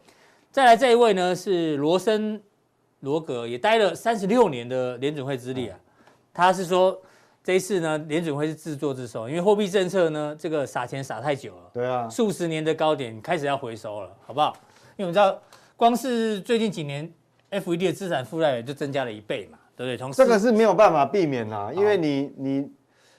[0.50, 2.40] 再来这一位呢，是罗森
[3.00, 5.78] 罗格，也待了三十六年的联准会资历啊。
[6.32, 6.98] 他是说，
[7.44, 11.70] 这一次呢，联准会是自作自受，因为货币政策呢，这个撒钱撒太久了。
[11.74, 14.56] 对啊，数十年的高点开始要回收了，好不好？
[14.96, 15.40] 因为我们知道，
[15.76, 17.08] 光是最近几年
[17.50, 19.96] ，FED 的资产负债表就增加了一倍嘛，对不对？
[19.96, 22.72] 从这个是没有办法避免啦，因为你你，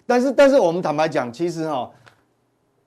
[0.06, 1.92] 但是但是我们坦白讲，其实哈、哦。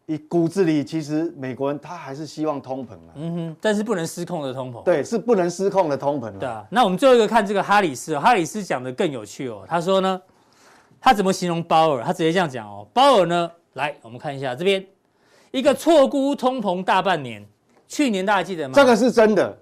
[0.07, 6.31] 你骨子里其实美国人他还是希望通膨啊，嗯哼，但是不能失控的通膨，对，是不能失控的通膨。
[6.38, 10.21] 对啊，那我们最后一个看这个哈里斯，哈里斯讲的更有趣哦，他说呢，
[11.01, 12.03] 他怎么形容鲍尔？
[12.03, 14.85] 他直接这样讲哦，鲍尔呢，来我们看一下这边
[15.53, 17.47] 一个错估通膨大半年，
[17.87, 18.75] 去年大家记得吗？
[18.75, 19.57] 这个是真的，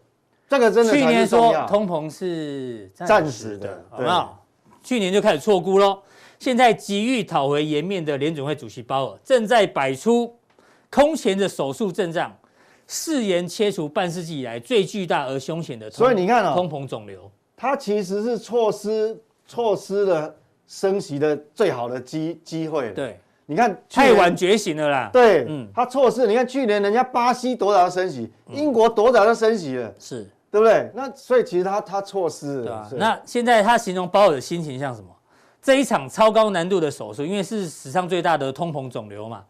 [0.48, 0.92] 这个真的。
[0.92, 4.42] 去年说通膨是暂时的，好不好？
[4.83, 6.00] 去年就开始错估喽，
[6.40, 10.35] 现在急于讨回颜面的联准会主席鲍尔正在摆出。
[10.92, 12.37] 空前的手术阵仗，
[12.88, 20.35] 誓言切除半世纪以来最巨大而凶险的，所以你看啊，通膨肿瘤，它其实是错失错失了
[20.66, 22.90] 升息的最好的机机会。
[22.90, 25.11] 对，你看太晚觉醒了啦。
[25.12, 26.26] 对，嗯，他错失。
[26.26, 30.90] 你看去年人家巴西多早就升息，英国多早就升息了，是对不对？
[30.92, 32.64] 那所以其实他他错失了。
[32.64, 32.90] 对啊。
[32.96, 35.09] 那现在他形容鲍尔的心情像什么？
[35.62, 39.44] 这一场超高难度的手术，因为是史上最大的通膨肿瘤嘛。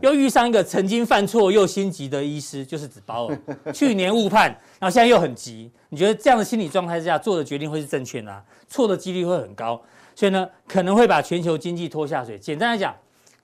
[0.00, 3.38] 又遇上一个曾经犯错又心急的医师，就是指包尔。
[3.72, 4.50] 去年误判，
[4.80, 5.70] 然后现在又很急。
[5.90, 8.44] 你觉得这样的心理状态之下做的决定会是正确的？
[8.68, 9.80] 错的几率会很高，
[10.16, 12.36] 所以呢，可能会把全球经济拖下水。
[12.36, 12.92] 简单来讲，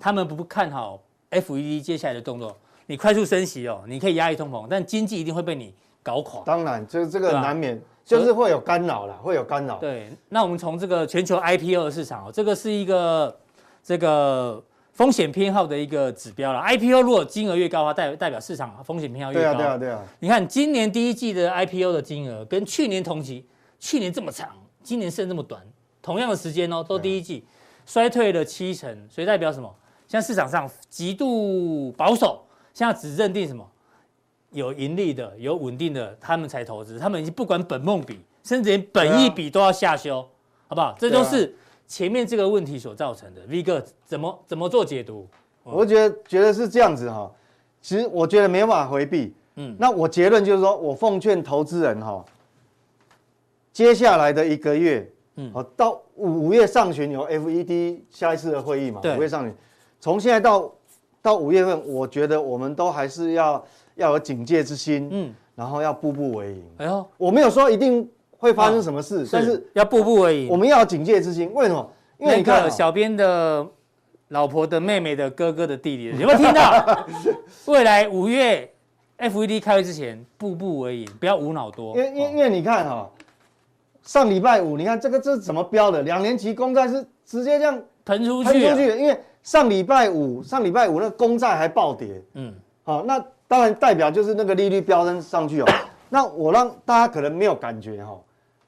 [0.01, 2.57] 他们不看好 FED 接下来的动作。
[2.87, 6.43] 你快速升息哦，你可以压抑通膨，但经济一定会被你搞垮。
[6.45, 9.79] 当然，就是这个难免，就是会有干扰了，会有干扰。
[9.79, 13.37] 对，那我们从这个全球 IPO 的市场哦，这个是一个
[13.83, 14.62] 这个。
[14.95, 19.55] 风险偏好的一个指标了，IPO 如果金额越高的话，代代表市场风险偏好越高。
[19.55, 20.05] 对啊，对啊，对啊。
[20.19, 23.47] 你看今年第一季的 IPO 的金额跟去年同期，
[23.81, 24.51] 去年这么长，
[24.83, 25.62] 今年剩这么短，
[26.03, 27.43] 同样的时间哦，都第一季
[27.87, 29.75] 衰退了七成，所以代表什么？
[30.07, 33.67] 现在市场上极度保守，现在只认定什么
[34.53, 40.27] 有盈利的、有稳定的，他们才投资，他们已经不管本梦比，甚至连本益比都要下修，
[40.69, 40.95] 好不好？
[40.99, 41.55] 这都是。
[41.88, 45.29] 前面这个问题所造成的，V 哥怎么怎么做解读？
[45.62, 47.31] 我觉得觉得是这样子哈，
[47.83, 49.35] 其实我觉得没办法回避。
[49.57, 52.25] 嗯，那我结论就是说，我奉劝投资人哈，
[53.75, 59.01] 接下来的一个月，嗯，到五五月上旬有 FED 下一次的会议嘛？
[59.03, 59.55] 对，五月上旬，
[60.01, 60.73] 从现在到
[61.21, 63.62] 到五月份，我觉得我们都还是要
[63.94, 66.64] 要有警戒之心，嗯，然后要步步为营。
[66.78, 68.09] 哎呦，我没有说一定。
[68.42, 69.24] 会发生什么事？
[69.31, 70.48] 但是要步步为营。
[70.48, 71.48] 我们要有警戒之心。
[71.55, 71.92] 为什么？
[72.18, 73.64] 因为你看，小编的
[74.31, 77.07] 老婆的妹妹的哥哥的弟弟，有没有听到？
[77.66, 78.68] 未来五月
[79.16, 81.96] FED 开会之前，步步为营，不要无脑多。
[81.96, 83.09] 因因因为你看哈，
[84.02, 86.02] 上礼拜五，你看这个这是怎么标的？
[86.02, 88.98] 两年期公债是直接这样喷出去，喷出去。
[88.98, 92.20] 因为上礼拜五，上礼拜五那个公债还暴跌。
[92.35, 92.52] 嗯，
[92.83, 95.67] 好，那当然代表就是那个利率飙升上去哦。
[96.09, 98.19] 那我让大家可能没有感觉哈。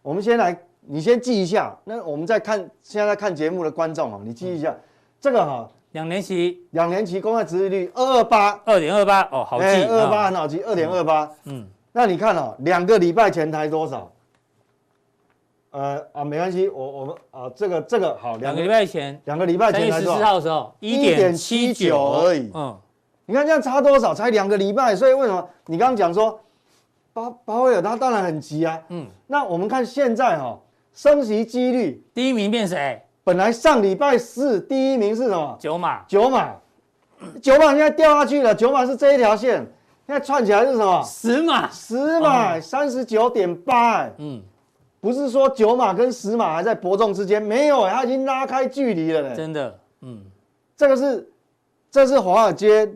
[0.02, 1.74] 我们先来，你先记一下。
[1.84, 4.80] 那我们在看现在在看节目的观众啊，你记一下、嗯、
[5.18, 11.30] 这个哈，两年期，两年期公债殖利率二二八，二点二八哦，好记，二二八很好记，二点二八。
[11.44, 14.12] 嗯，那你看哦，两个礼拜前台多少？
[15.70, 22.50] 呃啊，没关系，我我们啊，这个这个好，两个礼拜前，两个礼拜前十四号的时候，一点七九而已。
[22.52, 22.78] 嗯，
[23.26, 24.14] 你看这样差多少？
[24.14, 26.40] 才两个礼拜，所以为什么你刚刚讲说？
[27.12, 30.60] 鲍鲍威尔他当然很急啊，嗯，那我们看现在哈、喔，
[30.92, 33.00] 升息几率第一名变谁？
[33.22, 35.56] 本来上礼拜四第一名是什么？
[35.60, 36.56] 九码，九码，
[37.40, 39.58] 九码现在掉下去了，九码是这一条线，
[40.08, 41.04] 现在串起来是什么？
[41.04, 44.42] 十码，十码，三十九点八，嗯，
[45.00, 50.20] 不是说九码跟十码还在伯仲之间，没有、欸，它已经拉开距离了呢、欸，真的，嗯，
[50.76, 51.32] 这个是，
[51.92, 52.92] 这是华尔街。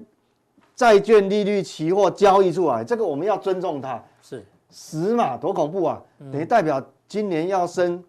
[0.78, 4.00] 债券利率期货交易出来，这个我们要尊重它。
[4.22, 6.00] 是十码多恐怖啊！
[6.30, 8.00] 等于代表今年要升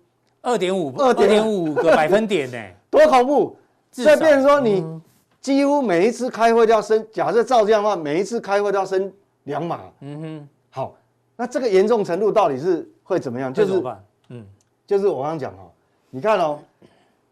[0.44, 3.58] 二点五二点五个 百分点呢，多恐怖！
[3.92, 4.86] 所以变成说你
[5.42, 9.12] 几乎每一次开会都要升，假设照这样的话，每一次开会都要升
[9.46, 9.80] 两码。
[10.02, 10.96] 嗯哼，好，
[11.36, 13.52] 那这个严重程度到底是会怎么样？
[13.52, 13.82] 就是
[14.28, 14.46] 嗯，
[14.86, 15.72] 就是我刚刚讲哦，
[16.12, 16.60] 你看哦，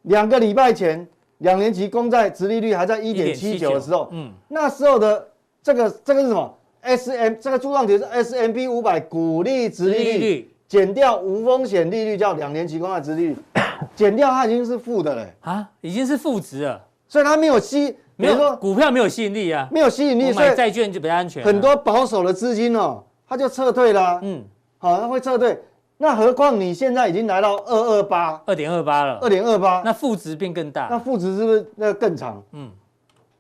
[0.02, 1.08] 两个礼拜前。
[1.40, 5.28] 两年期公债殖利率还在一点七九的时候，嗯，那时候的
[5.62, 13.36] 这个这个是什么？S M 这个柱状体是 S M B 五百股利殖利率减掉无风险利率叫两年期公债殖利率，
[13.96, 15.34] 减掉它已经是负的嘞。
[15.42, 21.44] 啊，已经是负值了，所以它没有吸，没有说股票没有吸引力啊，没有吸引力，所以买债券就比较安全。
[21.44, 24.44] 很多保守的资金哦，它就撤退了，嗯，
[24.78, 25.58] 好，它会撤退。
[26.00, 32.44] 那何况你现在已经来到二二八，二点二八了，二点二八，那负值变更大，那负值是不是那个更长？
[32.52, 32.72] 嗯，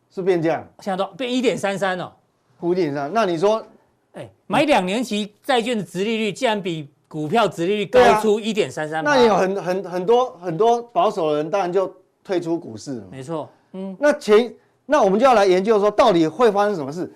[0.09, 2.11] 是变这样，现在都变一点三三了，
[2.59, 3.11] 负一点三。
[3.13, 3.63] 那你说，
[4.13, 11.93] 哎，买两年期债券的殖利率竟然比股票殖利率高出一点三三，那也有很很很多很多保守的人当然就
[12.23, 13.03] 退出股市了。
[13.11, 14.51] 没错，嗯，那前
[14.87, 17.13] 那我们就要来研究说，到底会发生什么事？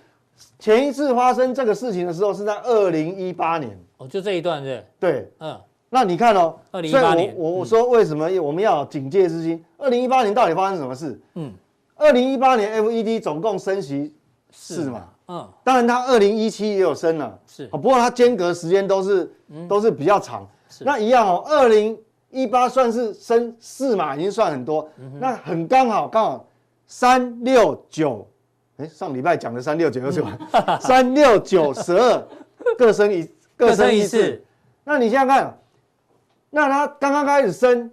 [0.60, 3.75] 前一次发生这个事情的时候是在二零一八年。
[4.01, 4.83] 哦，就这一段是？
[4.99, 5.55] 对，嗯，
[5.89, 9.63] 那你看哦，二零一八年，我我说为什么我们要警戒之心？
[9.77, 11.21] 二零一八年到底发生什么事？
[11.35, 11.53] 嗯，
[11.95, 14.11] 二零一八年 FED 总共升息
[14.49, 19.31] 四嘛，嗯，当然它二零一七也有升了，是，不过它间隔时间都是
[19.69, 21.95] 都是比较长，那一样哦，二零
[22.31, 26.47] 一八算是升四嘛，已经算很多，那很刚好刚好
[26.87, 28.27] 三六九，
[28.77, 30.35] 哎，上礼拜讲的三六九又是什么？
[30.81, 32.27] 三六九十二
[32.75, 33.29] 各升一。
[33.62, 34.43] 各升一次，
[34.84, 35.58] 那你现在看，
[36.50, 37.91] 那它刚刚开始升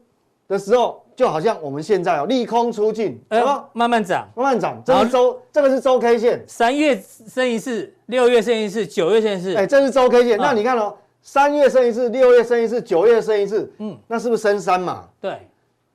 [0.49, 3.43] 的时候，就好像我们现在哦，利空出尽，哎，
[3.75, 4.83] 慢慢涨，慢慢涨。
[4.83, 10.39] 这是周，这个是周 K 线，三月升一次，六月升一次，九月升一次，哎，这是周 K 线。
[10.39, 15.07] 那你看哦，三月升一次，六月升一次，九月升一次，嗯，那是不是升三嘛？
[15.21, 15.47] 对。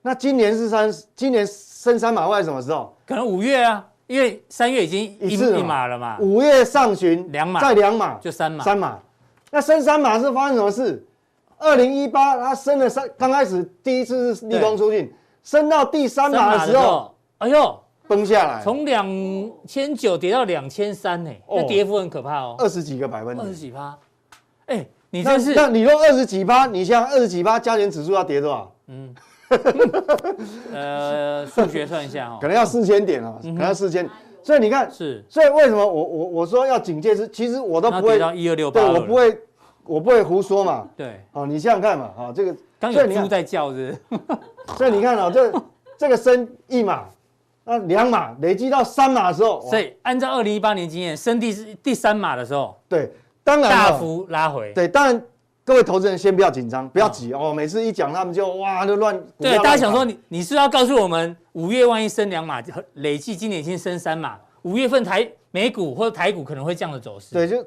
[0.05, 2.93] 那今年是三，今年升三码会在什么时候？
[3.07, 6.17] 可能五月啊，因为三月已经一次一码了嘛。
[6.19, 8.99] 五月上旬两码，再两码就三码，三码。
[9.53, 11.05] 那升三码是发生什么事？
[11.59, 15.13] 二零一八它升了三，刚开始第一次是利空出尽，
[15.43, 19.07] 升到第三码的时候，哎呦，崩下来，从两
[19.67, 23.95] 千九跌到两千三呢，那跌幅很可怕哦，二十几个百分点，二十几趴。
[24.65, 28.75] 哎，你这是，那你说二十几趴，你像二十几趴加权指数要跌多少？
[28.87, 29.15] 嗯，
[30.73, 34.09] 呃，数学算一下哦，可能要四千点哦，可能要四千。
[34.43, 39.37] 所以你看，是，所以为什么我我我说要警戒是，其实我都不会，到一二六八，对，我不会，
[39.85, 40.87] 我不会胡说嘛。
[40.95, 43.97] 对，哦，你想想看嘛，啊，这个刚有猪在叫是，
[44.77, 45.51] 所以你看哦，这
[45.97, 47.05] 这个升一码，
[47.63, 53.11] 那两码累积到三码的时候，所以按照二零一八年经验，升第第三码的时候，对，
[53.43, 55.23] 当然大幅拉回，对，当然。
[55.65, 57.53] 各位投资人先不要紧张，不要急哦。
[57.53, 59.17] 每次一讲他们就哇就乱。
[59.39, 62.61] 对，大家想说你你是要告诉我们五月万一升两码，
[62.95, 67.33] 累计今年已经升三码，五月份台美股或者台股可能会这样的走势。
[67.33, 67.65] 对，就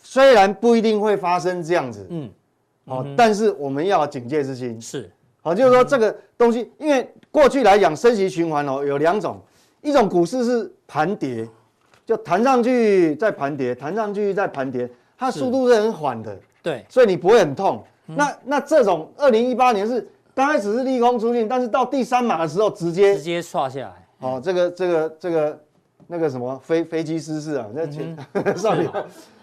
[0.00, 2.30] 虽然不一定会发生这样子，嗯，
[2.84, 4.80] 哦，但是我们要警戒之心。
[4.80, 5.10] 是，
[5.42, 9.42] 好，就是说这个东西，因为过去来讲升息循环哦有两种，
[9.82, 11.48] 一种股市是盘跌，
[12.04, 16.38] 就弹上去再盘跌，弹上去再盘跌，它速度是很缓的。
[16.66, 17.80] 对，所以你不会很痛。
[18.08, 24.08] 嗯、那那这种二零一八年是刚开始是利空出尽，但是到第三码的时候直接直接刷下来。
[24.18, 25.60] 哦，这个这个这个
[26.08, 28.90] 那个什么飞飞机失事啊，那前、嗯、 上面。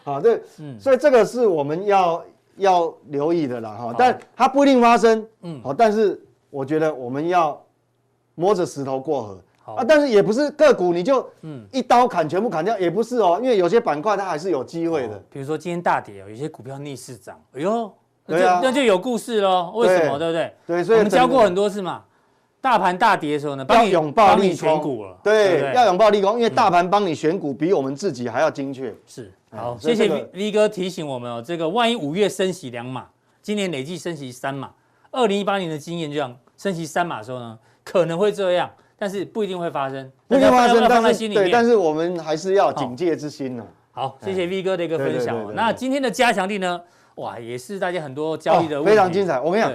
[0.03, 2.25] 好， 对，嗯、所以这个是我们要
[2.57, 3.95] 要留意的啦哈。
[3.97, 7.57] 但它不一定发生，嗯，好，但是我觉得我们要
[8.35, 9.39] 摸着石头过河。
[9.63, 15.23] 好啊，但是也不是个股你就嗯一刀砍全部砍掉，也不是哦，因为有些板块它还是有机会的。
[15.29, 17.91] 比如说今天大跌哦，有些股票逆势涨，哎呦，
[18.25, 19.71] 那就那就有故事喽。
[19.75, 20.19] 为什么？
[20.19, 20.53] 对不对？
[20.67, 22.03] 对，所以我们教过很多次嘛。
[22.59, 24.37] 大盘大跌的时候呢，要拥抱。
[24.39, 28.93] 选股了，对，要拥抱利空，因为大盘帮你选股比我们自己还要精确。
[29.05, 33.05] 是，好，谢谢 V 哥提醒我们哦，这个万一五月升息两码，
[33.41, 34.71] 今年累计升息三码，
[35.11, 38.69] 二零一八年的经验就这样，升息三码的时候呢，可能会这样。
[38.97, 43.65] 但是不一定会发生，不一定发生，但是对，但是我们还是要警戒之心呢。
[43.91, 45.53] 好，谢谢 V 哥的一个分享。
[45.53, 46.81] 那今天的加强定呢？
[47.15, 49.39] 哇，也是大家很多交易的问题，非常精彩。
[49.39, 49.73] 我跟你讲，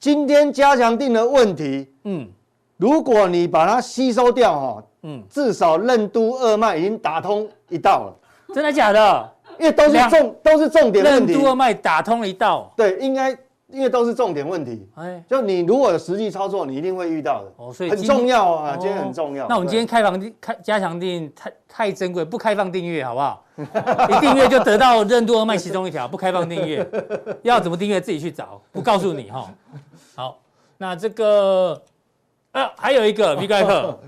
[0.00, 2.28] 今天加强定的问题，嗯，
[2.76, 8.54] 如果你把它吸收掉哈，嗯，至少任督二脉已经打通一道了。
[8.54, 9.32] 真的假的？
[9.58, 11.32] 因为都是重，都是重点问题。
[11.34, 13.36] 任督二脉打通一道，对，应该。
[13.68, 19.48] 因为都是重点问题，哎，就你如果有实际操作，你一定会遇到的，哦，所以很重要啊，今天很重要。
[19.48, 23.44] 那我们今天开房开加强订太太珍贵，不开放订阅好不好？
[23.56, 26.86] 一订阅就得到任督二脉其中一条，不开放订阅，
[27.42, 29.50] 要怎么订阅自己去找，不告诉你哈。
[30.14, 30.38] 好，
[30.76, 31.82] 那这个
[32.52, 33.98] 呃还有一个 V 怪客，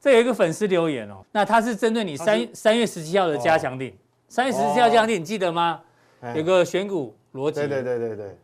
[0.00, 3.92] 这有一个粉丝留言哦，那他是针对你三三月十七号的加强订，
[4.28, 5.80] 三月十七号加强订你记得吗？
[6.34, 8.38] 有个选股逻辑，对对对对对。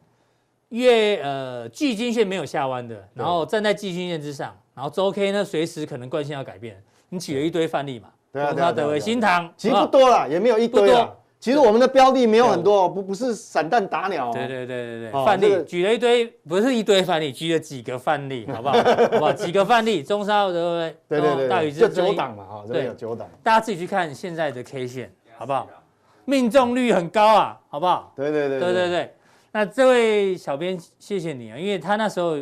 [0.71, 6.83] 月呃季均线没有下弯的，然后站在季均线之上，然后周 K 呢随时可能惯性要改变。
[7.11, 14.33] 你举了一堆范例嘛，对啊，德微新塘其实不多了，也没有一堆啊，其实我们的标的没有很多，不不是散弹打鸟。
[14.33, 18.75] 对对对对对，范例举了一堆，不是一堆范例，举了几个范例， 好不好？
[18.75, 19.33] 好不好？
[19.33, 20.97] 几个范例，中沙对不对？
[21.09, 23.29] 对对对，大禹这九档嘛，哈，对，有九档。
[23.45, 25.69] 大家自己去看现在的 K 线，好不好？
[26.25, 28.13] 命中率很高啊，好不好？
[28.17, 29.15] 对对对对对对。
[29.57, 32.37] 那这位小编，谢谢你啊，因为他那时候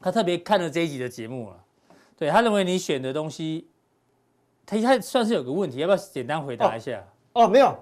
[0.00, 1.56] 他特别看了这一集的节目了，
[2.16, 3.68] 对他认为你选的东西，
[4.66, 7.00] 他他算是有个问题，要不要简单回答一下？
[7.34, 7.72] 哦，没有。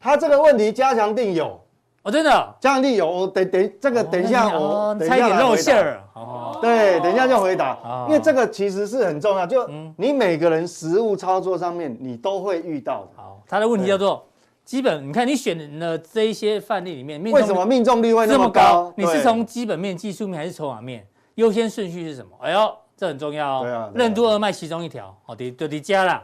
[0.00, 1.60] 他这个问题加强定有
[2.02, 9.64] 哦，真的加强定有，我等等这个等一下我差一点露馅儿，哦，对，等一下就回答，因为这个其实是很重要，就
[9.96, 13.10] 你每个人实物操作上面你都会遇到的。
[13.14, 14.26] 好，他的问题叫做
[14.64, 18.92] 基本，你看你选了这一些范例里面，为什么命中率会那么高？
[18.96, 21.06] 你是从基本面、技术面还是筹码面？
[21.34, 22.30] 优先顺序是什么？
[22.40, 23.62] 哎呦，这很重要哦。
[23.62, 26.22] 对啊，任督二脉其中一条，好的，就得加了。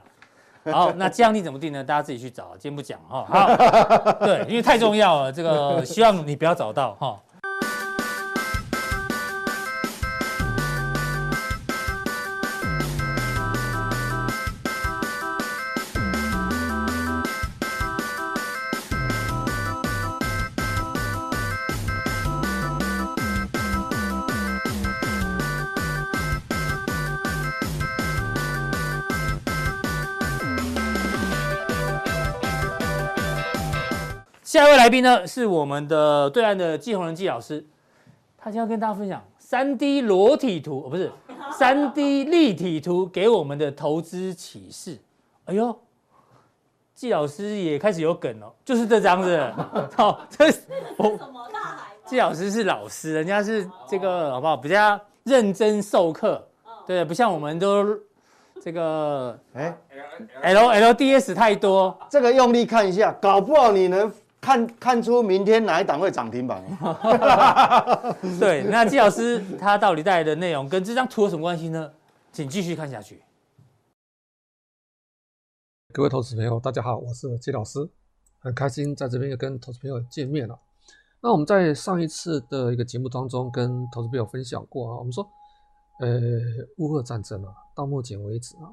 [0.72, 1.82] 好，那这样你怎么定呢？
[1.82, 3.24] 大家自己去找，今天不讲哈。
[3.28, 7.20] 好，对，因为太重要了，这个 希望你不要找到哈。
[34.90, 37.64] 宾呢，是我们的对岸的季宏仁季老师，
[38.36, 41.10] 他今天要跟大家分享三 D 裸体图，哦，不是
[41.56, 44.98] 三 D 立体图给我们的投资启示。
[45.44, 45.74] 哎呦，
[46.94, 49.38] 季老师也开始有梗了，就是这张子。
[49.96, 51.92] 好，这是什么大海？
[52.04, 54.56] 季老师是老师，人家是这个好不好？
[54.56, 56.44] 比较认真授课，
[56.86, 57.86] 对，不像我们都
[58.60, 59.76] 这个哎
[60.42, 64.12] L L D S 太多，这个用力看一下，搞不好你能。
[64.40, 66.64] 看看出明天哪一档会涨停板？
[68.40, 71.92] 对，那季老师他到底带来的内容跟这张图有什么关系呢？
[72.32, 73.22] 请继续看下去。
[75.92, 77.90] 各位投资朋友，大家好，我是季老师，
[78.38, 80.58] 很开心在这边又跟投资朋友见面了。
[81.20, 85.28] 那我们在上一次的一个节目当中跟投资朋友分享过啊，我们说，
[86.00, 86.08] 呃，
[86.78, 88.72] 乌俄战争啊，到目前为止啊，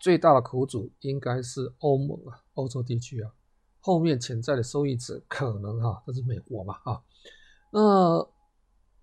[0.00, 3.30] 最大的苦主应该是欧盟啊，欧洲地区啊。
[3.86, 7.00] 后面潜在的受益者可能哈，这是美国嘛啊？
[7.70, 7.80] 那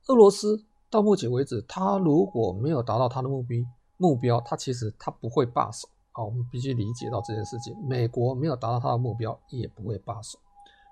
[0.08, 3.62] 俄罗斯到目前为止，他如果没有达到他的目标
[3.96, 6.22] 目标，他其实他不会罢手啊。
[6.22, 7.74] 我们必须理解到这件事情。
[7.88, 10.38] 美国没有达到他的目标，也不会罢手。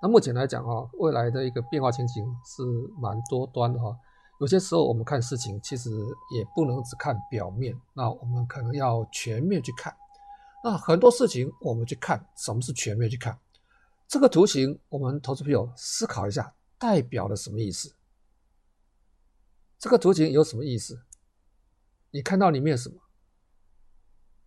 [0.02, 2.64] 那目前来讲啊，未来的一个变化情形是
[2.98, 3.94] 蛮多端的哈。
[4.40, 5.90] 有些时候我们看事情，其实
[6.34, 9.94] 也不能只看表面，那我们可能要全面去看。
[10.64, 13.38] 那很多事情我们去看，什么是全面去看？
[14.12, 17.96] 这个图形，我们投资朋友思考一下，代表了什么意思？
[19.80, 21.02] 这个图形有什么意思？
[22.10, 22.98] 你看到里面什么？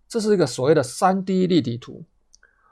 [0.06, 2.04] 这是一个所谓的三 D 立体图。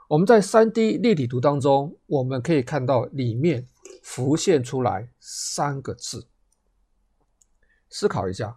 [0.07, 3.67] 我们在三 D 立体图当中，我们可以看到里面
[4.03, 6.27] 浮现出来三个字。
[7.89, 8.55] 思考一下，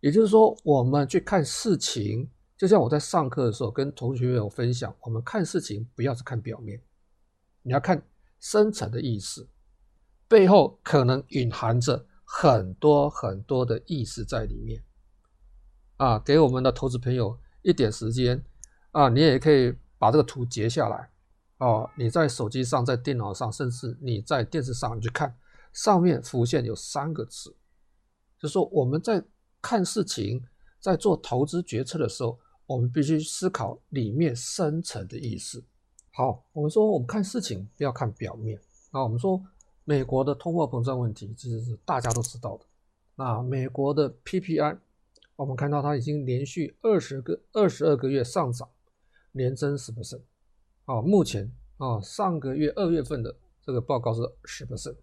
[0.00, 6.78] 也就是说，我们去看事情，就像我在上课的时候跟同学有分享，我们看事情不要只看表面。
[7.68, 8.02] 你要看
[8.40, 9.46] 深层的意思，
[10.26, 14.82] 背后可能隐含着很多很多的意思在里面。
[15.98, 18.42] 啊，给我们的投资朋友一点时间
[18.92, 21.10] 啊，你也可以把这个图截下来
[21.58, 21.90] 哦。
[21.94, 25.36] 你在手机上、在电脑上，甚至你在电视上，你去看
[25.74, 27.54] 上面浮现有三个字，
[28.40, 29.22] 就说我们在
[29.60, 30.42] 看事情、
[30.80, 35.62] 在做投资决策的时候，我们必须思考里面深层的意思。
[36.18, 38.60] 好，我们说我们看事情不要看表面。
[38.92, 39.40] 那我们说
[39.84, 42.64] 美国的通货膨胀问题，其实是大家都知道的。
[43.14, 44.78] 那美国的 PPI，
[45.36, 48.68] 我们看到它已经连续二十个、二十二个月上涨，
[49.30, 50.22] 年增十 percent。
[50.86, 54.96] 啊，目前啊，上个月二月份的这个报告是十 percent，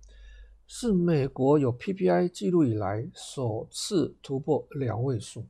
[0.68, 5.46] 是美国有 PPI 记录以来首次突破两位数。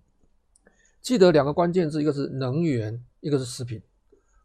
[1.01, 3.81] 记得两个关键字，一个是能源，一个是食品。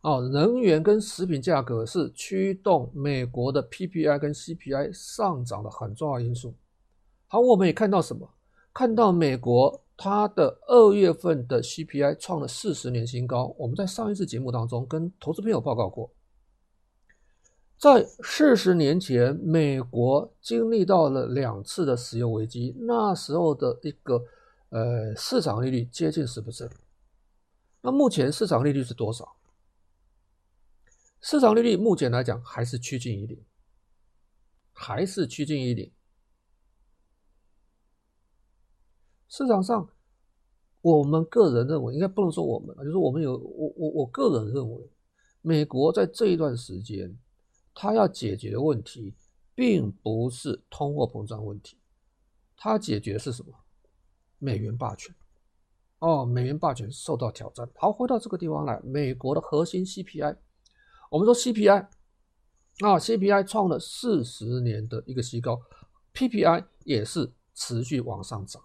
[0.02, 6.54] 哦，能源跟食品价格是驱动美国的 PPI 跟 CPI 上涨的很重要因素。
[7.28, 8.28] 好，我们也看到什么？
[8.72, 13.54] 看到美国它的二月份的 CPI 创了四十年新高。
[13.58, 16.10] 我们在上一次节目当中跟投资朋友报告过，
[17.76, 24.24] 在四十年前，美国经历到了两次的石油危机，那时候的一个
[24.70, 26.70] 呃市场利率接近十%。
[27.82, 29.36] 那目前市场利率是多少？
[31.20, 33.44] 市场利率目前来讲还是趋近于零，
[34.72, 35.92] 还是趋近于零。
[39.28, 39.88] 市场上，
[40.80, 44.90] 我们个人认为，应该不能说我们啊，就是我们有我我我个人认为，
[45.42, 47.16] 美国在这一段时间，
[47.74, 49.14] 它要解决的问题，
[49.54, 51.76] 并不是通货膨胀问题，
[52.56, 53.54] 它解决的是什么？
[54.38, 55.14] 美元霸权。
[55.98, 57.70] 哦，美元霸权受到挑战。
[57.76, 60.34] 好，回到这个地方来，美国的核心 CPI，
[61.10, 61.86] 我们说 CPI，
[62.82, 65.60] 啊，CPI 创了四十年的一个新高
[66.14, 68.62] ，PPI 也是持续往上涨。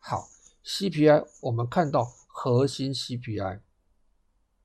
[0.00, 0.28] 好
[0.64, 3.60] ，CPI 我们看到核心 CPI，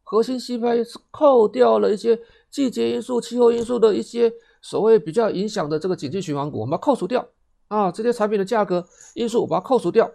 [0.01, 7.29] 核心 CPI 是扣掉了一些季节因素、气候因素的一些所谓比较影响的这个经济循环股，我们把它扣除掉
[7.67, 8.83] 啊，这些产品的价格
[9.13, 10.11] 因素我把它扣除掉，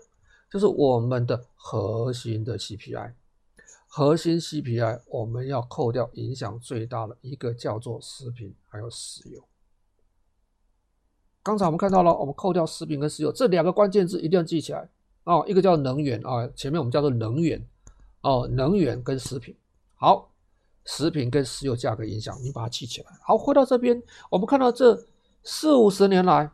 [0.51, 3.13] 就是我们的核心的 CPI。
[3.87, 9.45] 核心 CPI 我们要扣掉影响最大的一个叫做食品还有石油。
[11.43, 14.89] 刚才我们看到了，我们扣掉食品跟石油这两个关键字一定要记起来。
[15.25, 17.67] 哦，一个叫能源啊，前面我们叫做能源，
[18.23, 19.55] 哦，能源跟食品，
[19.95, 20.31] 好，
[20.85, 23.07] 食品跟石油价格影响，你把它记起来。
[23.23, 25.07] 好，回到这边，我们看到这
[25.43, 26.51] 四五十年来，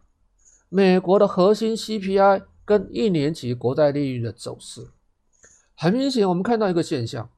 [0.69, 4.89] 美国的核心 CPI 跟一年期国债利率的走势，
[5.79, 7.31] 很明显，我们看到一个现象，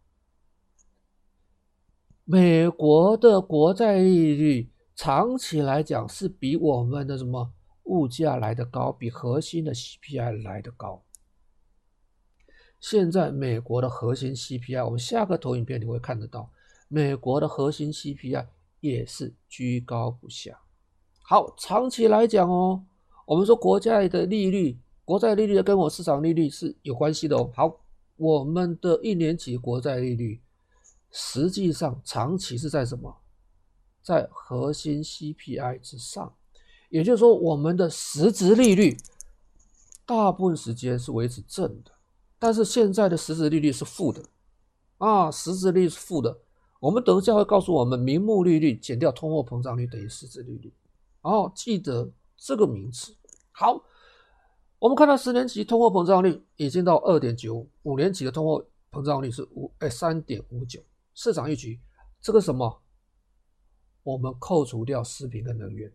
[2.24, 7.52] 美国的国债利率长期来讲是比我们的什么
[7.84, 11.02] 物价来得高，比核心的 CPI 来得高。
[12.78, 16.52] 现在美国的核心 CPI，我们下个投影片你会看得到，
[16.86, 18.46] 美国的核心 CPI
[18.78, 20.60] 也是居高不下。
[21.22, 22.84] 好，长期来讲哦，
[23.26, 27.50] 我们说国债的利率，国债利率跟我市场利率是有关系的哦。
[27.52, 27.80] 好，
[28.18, 30.42] 我们的一年期国债利率，
[31.10, 33.16] 实际上长期是在什么？
[34.02, 36.34] 在核心 CPI 之上，
[36.90, 38.96] 也就是说，我们的实质利率
[40.04, 41.92] 大部分时间是维持正的。
[42.38, 44.22] 但是现在的实质利率是负的，
[44.98, 46.38] 啊，实质利率是负的。
[46.80, 50.72] 我们等一下会告诉我们，名目利率减掉通货膨胀率等于实质利率。
[51.22, 53.14] 哦，记得这个名词。
[53.52, 53.82] 好，
[54.78, 60.80] 我们看到十年期通货膨胀率已经到二点九五，五年期的通货膨胀率是五哎三点五九，
[61.14, 61.80] 市场预期
[62.20, 62.80] 这个什么？
[64.04, 65.92] 我们扣除掉食品跟能源，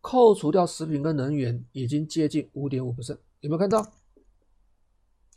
[0.00, 3.86] 扣除掉食品跟能源已经接近五点五%有没有看到？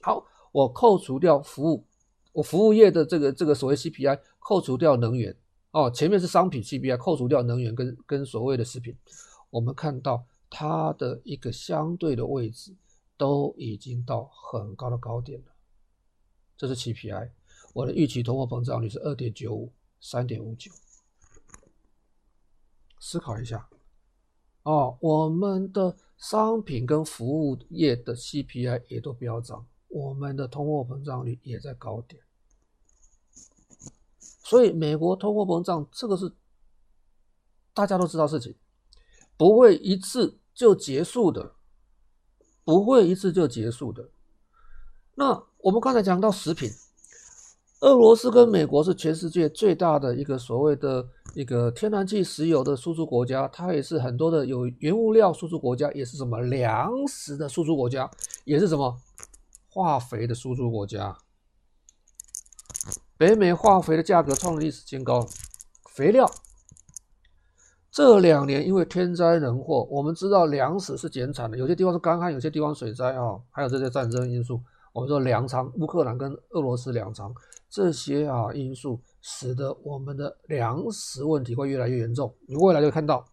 [0.01, 1.85] 好，我扣除掉服务，
[2.31, 5.35] 我服务业的这个这个所谓 CPI，扣除掉能源
[5.71, 8.95] 哦，前面是商品 CPI，扣除掉能源跟跟所谓的食品，
[9.49, 12.75] 我们看到它的一个相对的位置
[13.17, 15.53] 都已经到很高的高点了。
[16.57, 17.31] 这是 CPI，
[17.73, 20.69] 我的预期通货膨胀率是二点九五，三点五九。
[22.99, 23.67] 思考一下，
[24.63, 29.65] 哦，我们的商品跟服务业的 CPI 也都飙涨。
[29.87, 32.21] 我们的通货膨胀率也在高点，
[34.43, 36.31] 所以美国通货膨胀这个是
[37.73, 38.55] 大家都知道事情，
[39.35, 41.53] 不会一次就结束的，
[42.63, 44.09] 不会一次就结束的。
[45.15, 46.71] 那我们刚才讲到食品，
[47.81, 58.09] 俄罗斯跟美国是全世界最大的一个所谓的一个天然气、石油的输出国家，它也是很多的有原物料输出国家，也是什么粮食的输出国家，
[58.45, 58.97] 也是什么。
[59.73, 61.17] 化肥的输出国家，
[63.17, 65.25] 北美化肥的价格创历史新高。
[65.89, 66.29] 肥料
[67.91, 74.61] 这两年因为天灾人祸，我们知道粮食是减产的，有些地方是干旱，有些地方水灾啊，还有这些战争因素。
[74.93, 77.33] 我们说粮仓，乌克兰跟俄罗斯粮仓
[77.69, 82.33] 这些啊因素，使得我们的粮食问题会越来越严重。
[82.47, 83.25] 你未来就会看到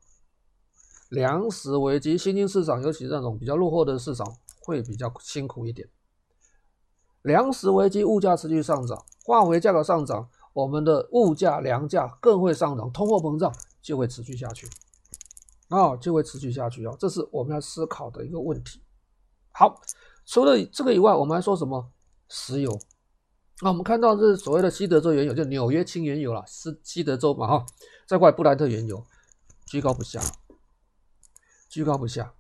[1.11, 4.26] 粮食危机，新兴市场，尤其是那种比较落后的市场，
[4.64, 5.88] 会比较辛苦一点。
[7.22, 13.52] 粮食危机，物价持续上涨，化肥价格上涨，我们的物价、粮价更会上涨，通货膨胀
[13.89, 14.68] 就会持续下去，
[15.70, 18.82] 啊、就会持续下去哦，这是我们要思考的一个问题。
[19.51, 19.80] 好，
[20.26, 21.91] 除了这个以外，我们还说什么？
[22.28, 22.78] 石油。
[23.62, 27.66] 那我们看到这是所谓的西德州原油，就纽约轻原油啦，是西德州嘛哈，
[28.07, 29.03] 再过来布兰特原油，
[29.64, 30.20] 居高不下，
[31.70, 32.34] 居高不下。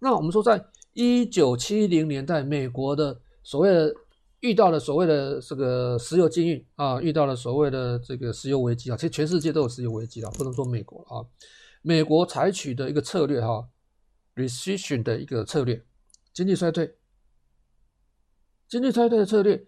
[0.00, 3.94] 那我们说，在一九七零年代，美国的所谓的
[4.40, 11.26] 遇到了所谓的这个石油禁运啊，遇到了所谓的这个石油危机啊，其实全世界都有石油危机了，不能说美国啊。
[11.82, 13.68] 美国采取的一个策略哈
[14.34, 15.84] ，recession 的一个策略，
[16.32, 16.96] 经济衰退，
[18.68, 19.66] 经济衰退的策略，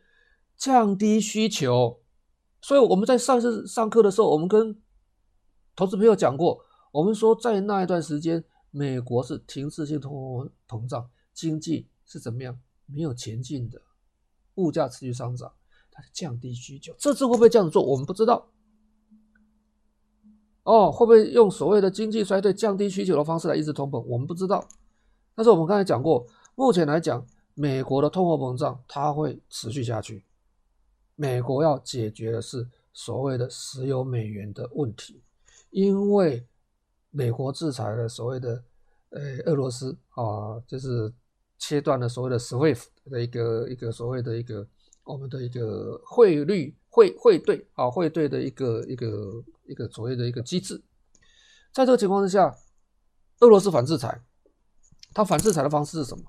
[0.56, 2.00] 降低需求，
[2.60, 4.78] 所以我们在上次上课的时候，我们跟
[5.74, 12.58] 投资朋友讲过，我们说在那一段时间，美国是停滞性通货膨胀，经济是怎么样？
[12.84, 13.80] 没有前进的，
[14.56, 15.52] 物价持续上涨，
[15.90, 16.94] 它降低需求。
[16.98, 17.82] 这次会不会这样做？
[17.82, 18.48] 我们不知道。
[20.64, 24.00] 哦，会不会用所谓的经济衰退降低需求的方式来抑制通膨？
[24.02, 24.66] 我们不知道。
[25.34, 30.24] 但是我们刚才讲过，目前来讲，美国的通货膨胀它会持续下去。
[31.16, 35.22] 美国要解决的是所谓的石油美元的问题，
[35.70, 36.46] 因为
[37.10, 38.62] 美国制裁了所谓的
[39.10, 41.12] 呃俄罗斯啊，就是
[41.62, 44.66] 切断了所谓的 SWIFT 的一个一个所谓的一个
[45.04, 50.82] 我们的一个汇率汇汇兑啊汇兑的一个一个一个所谓的一个机制。
[51.72, 52.52] 在这个情况之下，
[53.38, 54.20] 俄罗斯反制裁。
[55.14, 56.24] 他反制裁的方式是什么？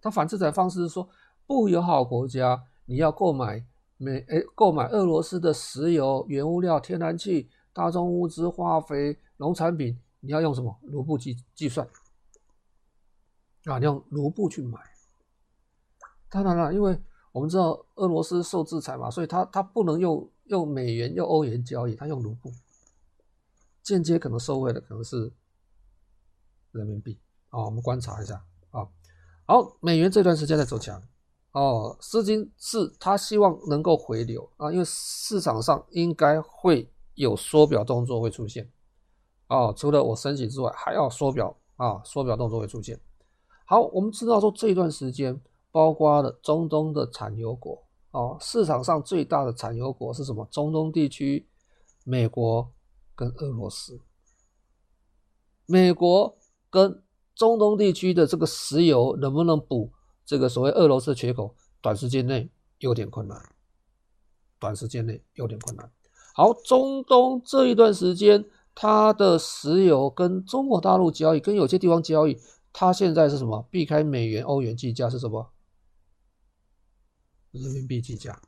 [0.00, 1.08] 他反制裁方式是说，
[1.46, 3.64] 不友好国家你要购买
[3.98, 11.88] 美诶购买俄罗斯的石油、原物料、天然气、大宗物资、化肥、农产品，你要用什么卢布计计算
[13.70, 13.78] 啊？
[13.78, 14.78] 用卢布去买。
[16.30, 17.00] 当然了，因为
[17.32, 22.50] 我们知道俄罗斯受制裁嘛，所以他他不能用用美元、用欧元交易，他用卢布，
[23.82, 25.32] 间接可能受惠的可能是。
[26.70, 28.34] 人民币啊，我们观察一下
[28.70, 28.86] 啊。
[29.46, 31.02] 好，美元这段时间在走强
[31.52, 38.70] 哦，资金是他希望能够回流啊，因为市场上应该会有缩表动作会出现
[39.48, 39.72] 哦。
[39.74, 43.00] 除了我升息之外，还要缩表啊，缩表动作会出现。
[43.70, 45.38] 好，我们知道说这段时间，
[45.70, 50.42] 包括了中东的产油国哦，市场上最大的产油国是什么？
[50.50, 51.46] 中东地区，
[52.02, 52.72] 美国
[53.14, 54.00] 跟俄罗斯，
[55.66, 56.34] 美国。
[56.70, 57.02] 跟
[57.34, 59.90] 中东地区的这个石油能不能补
[60.26, 61.54] 这个所谓俄罗斯缺口？
[61.80, 62.50] 短时间内
[62.80, 63.42] 有点困难，
[64.58, 65.90] 短时间内有点困难。
[66.34, 68.44] 好，中东这一段时间，
[68.74, 72.38] 它的石油跟中国大陆交易，跟有些地方交易，
[72.80, 73.60] 它现在是什么？
[73.72, 75.50] 避开美元、欧元计价是什么？
[77.50, 78.40] 人民币计价。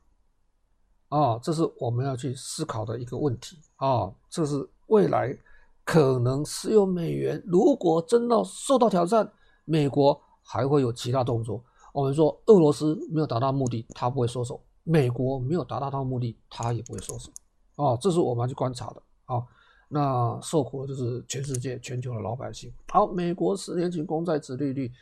[1.08, 5.36] 啊，这是我们要去思考的一个问题啊，这是未来。
[5.82, 9.28] 可能石油美元如果真的受到挑战，
[9.64, 11.64] 美国还会有其他动作。
[11.92, 14.54] 我们说俄罗斯没有达到目的，他不会收手；
[14.84, 17.32] 美国没有达到他的目的，他也不会收手。
[17.74, 19.02] 哦，这是我们要去观察的。
[19.24, 19.44] 啊，
[19.92, 22.72] 那受苦的就是全世界、全球的老百姓。
[22.88, 24.92] 好，美国十年期公债殖利率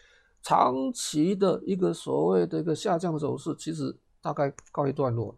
[0.43, 5.37] 长期的一个所谓的一个下降的走势，其实大概告一段落。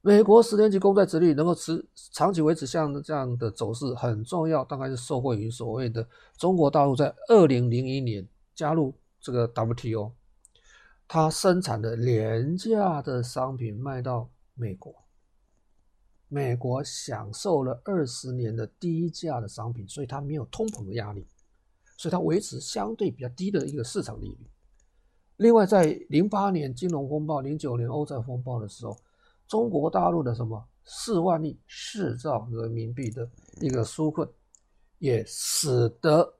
[0.00, 10.10] 美国十年期公债殖利率能够持长期维持像这样的走势很重要，大概是受惠于所谓的中国大陆在二零零一年加入这个 WTO，
[11.06, 14.94] 它生产的廉价的商品卖到美国，
[16.28, 21.26] 美国享受了二十年的低价的商品，所以它没有通膨的压力，
[21.96, 24.38] 所以它维持相对比较低的一个市场利率。
[25.36, 28.96] 另外，在零八年金融风暴、零九年欧债风暴的时候。
[29.48, 34.28] 中国大陆的什么四万亿四兆人民币的一个纾困，
[34.98, 36.34] 也使得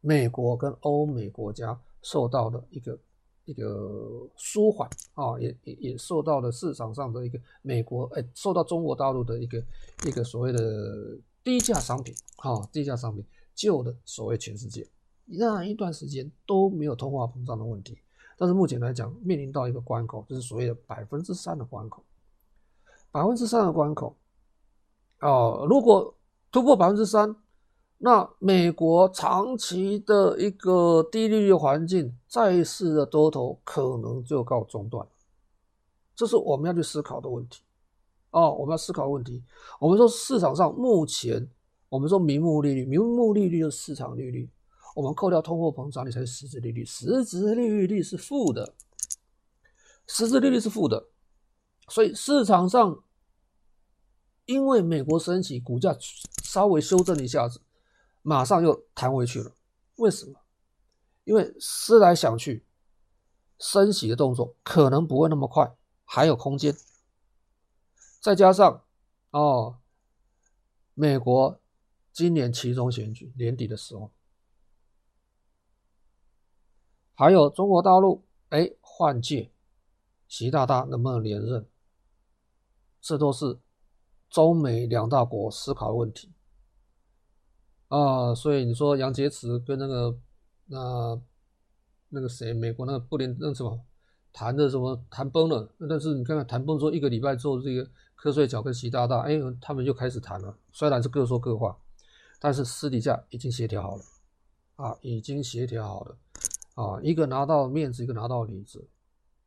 [0.00, 2.96] 美国跟欧美国家受到的一个
[3.44, 9.62] 一个舒缓啊，也也也受到了市场上的一个美国哎，受到中国大陆的一个
[10.06, 13.24] 一个所谓的低价商品啊，低价商品
[13.54, 14.86] 救的所谓全世界，
[15.26, 17.98] 那一段时间都没有通货膨胀的问题，
[18.36, 22.02] 但是目前来讲面临到一个关口，就是所谓的百分之三的关口。
[23.10, 24.16] 百分之三的关口，
[25.20, 26.16] 哦，如果
[26.50, 27.36] 突破百分之三，
[28.04, 35.06] 那美国长期的一个低利率环境，债市的多头可能就告中断，
[36.16, 37.62] 这是我们要去思考的问题。
[38.32, 39.40] 哦，我们要思考问题。
[39.78, 41.48] 我们说市场上目前，
[41.88, 44.50] 我们说名目利率，名目利率就是市场利率，
[44.96, 48.74] 我们扣掉通货膨胀率才是实质利率，实质利率是负的，
[50.08, 51.06] 实质利率是负的。
[51.86, 53.00] 所以市场上，
[54.46, 55.96] 因为美国升息，股价
[56.42, 57.60] 稍微修正一下子，
[58.22, 59.52] 马上又弹回去了。
[59.96, 60.40] 为什么？
[61.24, 62.64] 因为思来想去，
[63.58, 66.74] 升息的动作可能不会那么快，还有空间。
[68.20, 68.84] 再加上
[69.30, 69.78] 哦，
[70.94, 71.60] 美国
[72.12, 74.10] 今年期中选举年底的时候，
[77.14, 79.52] 还有中国大陆，哎，换届，
[80.26, 81.68] 习大大能不能连任？
[83.00, 83.58] 这都是
[84.28, 86.32] 中美两大国思考的问题
[87.92, 90.18] 啊，所以你说杨洁篪跟那个
[90.64, 91.20] 那
[92.08, 93.78] 那个谁，美国那个布林那什么
[94.32, 97.86] 谈的什么谈崩了，但是你看看谈崩之后一个礼拜之后，这个
[98.16, 100.56] 瞌睡脚跟习大大，哎，他们又开始谈了。
[100.72, 101.76] 虽然是各说各话，
[102.40, 104.02] 但是私底下已经协调好了，
[104.76, 106.16] 啊，已经协调好了，
[106.76, 108.88] 啊，一个拿到面子，一个拿到里子，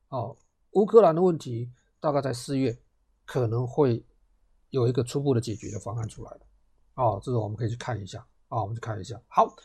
[0.09, 0.29] 啊，
[0.73, 2.77] 乌克兰的问题大概在四月
[3.25, 4.05] 可能会
[4.69, 6.41] 有一个初步的解决的方案出来了，
[6.93, 9.19] 啊，这个我们可以去看一下，啊，我们去看一下。
[9.27, 9.55] 好，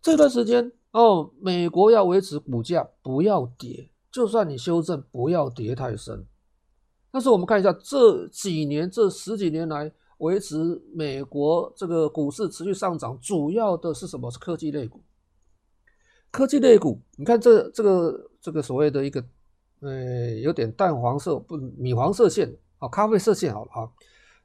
[0.00, 3.90] 这段时间哦，美国要维持股价不要跌。
[4.10, 6.26] 就算你修正，不要跌太深。
[7.10, 14.30] 但是我们看一下这几年、这十几年来维持美国这个股市持续上涨，主要的是什么？
[14.30, 15.02] 是科技类股。
[16.30, 19.24] 科技类股，你看这这个这个所谓的一个
[19.80, 23.88] 呃有点淡黄色不米黄色线啊，咖啡色线好了啊。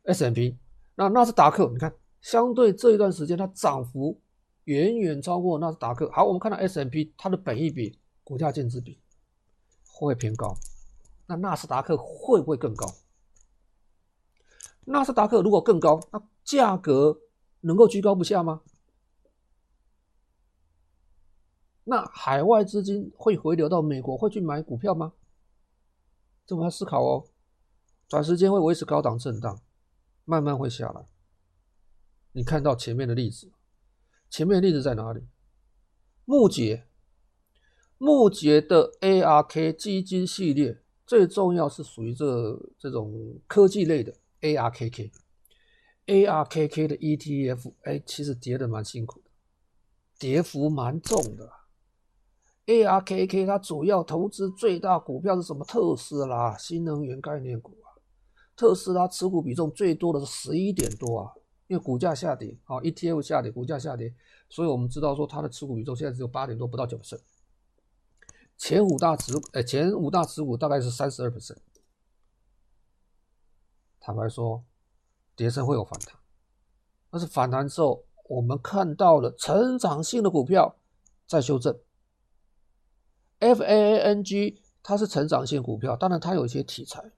[0.03, 0.57] S&P
[0.95, 4.19] 那纳斯达克，你看相对这一段时间它涨幅
[4.65, 6.09] 远远超过纳斯达克。
[6.11, 8.99] 好，我们看到 S&P 它的本益比、股价净值比。
[9.83, 10.55] 会偏高，
[11.27, 12.87] 那纳斯达克会不会更高？
[14.85, 17.19] 纳斯达克如果更高，那价格
[17.59, 18.61] 能够居高不下吗？
[21.83, 25.13] 那海外资金会回流到美国，会去买股票吗？
[26.47, 27.27] 这我们要思考哦。
[28.09, 29.61] 短时间会维持高档震荡，
[30.25, 31.05] 慢慢会下来。
[32.33, 33.51] 你看到前面的例子，
[34.29, 35.21] 前面的例子在哪里？
[36.25, 36.85] 木杰。
[37.97, 42.25] 木杰的 ARK 基金系列最重要是属于这
[42.79, 45.11] 这种科技类的 ARKK，ARKK
[46.87, 49.25] 的 ETF，哎，其实跌的蛮辛苦的，
[50.17, 51.51] 跌幅蛮重的。
[52.65, 55.63] ARKK 它主要投资最大股票是什么？
[55.65, 57.93] 特斯拉，新能源概念股啊。
[58.55, 61.31] 特斯拉持股比重最多的是十一点多啊，
[61.71, 64.13] 因为股价下跌啊，ETF 下跌，股价下跌，
[64.49, 67.17] 所以我们知道说它的持股比重现在只有八点多，不到九成。
[68.57, 71.55] 前五大持，哎，前五大持股大概是三十二 percent。
[74.01, 74.65] 坦白说，
[75.33, 76.13] 跌升会有反弹，
[77.09, 80.75] 但是反弹之后，我们看到了成长性的股票
[81.25, 81.79] 在修正。
[83.39, 87.13] FANG 它是成长性股票，当然它有一些题材，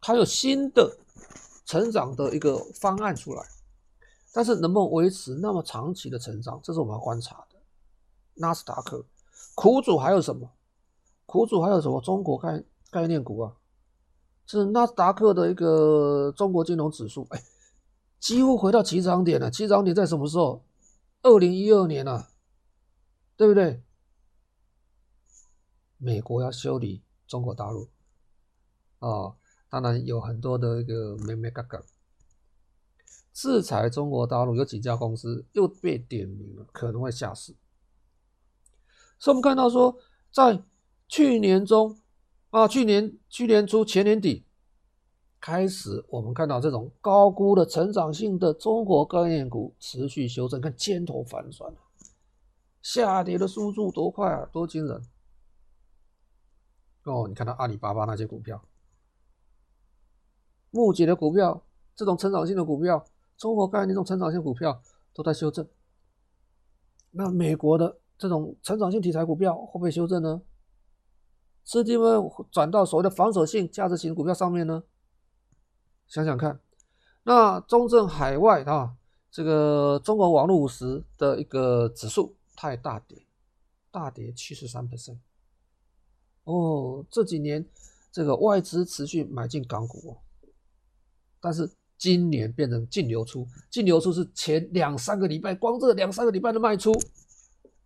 [0.00, 0.98] 它有新的
[1.72, 3.42] 成长的一个方案出来，
[4.30, 7.58] 但是能不能维持那么长期的成长，这是我们要观察的。
[8.34, 9.02] 纳斯达克。
[9.54, 10.52] 苦主还有什么？
[11.24, 11.98] 苦主还有什么？
[12.02, 13.56] 中国概概念股啊，
[14.44, 17.42] 是纳斯达克的一个中国金融指数，哎，
[18.20, 19.50] 几乎回到起涨点了。
[19.50, 20.62] 起涨点在什么时候？
[21.22, 22.28] 二零一二年啊，
[23.34, 23.82] 对不对？
[25.96, 27.88] 美国要修理中国大陆
[28.98, 29.36] 啊、
[29.72, 31.82] 当然有很多的一个眉眉角角，
[33.32, 37.56] 制裁中国大陆有几家公司又被点名了，可能会下市。
[39.18, 39.96] 所以我们看到说，
[40.30, 40.62] 在
[41.08, 41.98] 去年中
[42.50, 44.44] 啊，去年去年初、前年底
[45.40, 51.74] 开始，我们看到这种高估的成长性的中国概念股持续修正，看尖头反转，
[52.82, 55.02] 下跌的速度多快啊，多惊人！
[57.04, 58.62] 哦，你看到阿里巴巴那些股票，
[60.72, 61.62] 募集的股票，
[61.94, 63.04] 这种成长性的股票，
[63.36, 64.82] 中国概念这种成长性股票
[65.14, 65.64] 都在修正。
[67.12, 67.98] 那美国的。
[68.18, 70.42] 这种成长性题材股票会不会修正呢？
[71.64, 72.06] 资金会
[72.52, 74.84] 转到所谓的防守性价值型股票上面呢？
[76.06, 76.60] 想想看，
[77.24, 78.94] 那中证海外啊，
[79.28, 83.26] 这个中国网络五十的一个指数太大跌，
[83.90, 85.18] 大跌七十三 percent。
[86.44, 87.66] 哦，这几年
[88.12, 90.18] 这个外资持续买进港股哦，
[91.42, 91.68] 但是
[91.98, 96.92] 今年变成净流出，净流出是前两三个礼拜，光这两三个礼拜的卖出。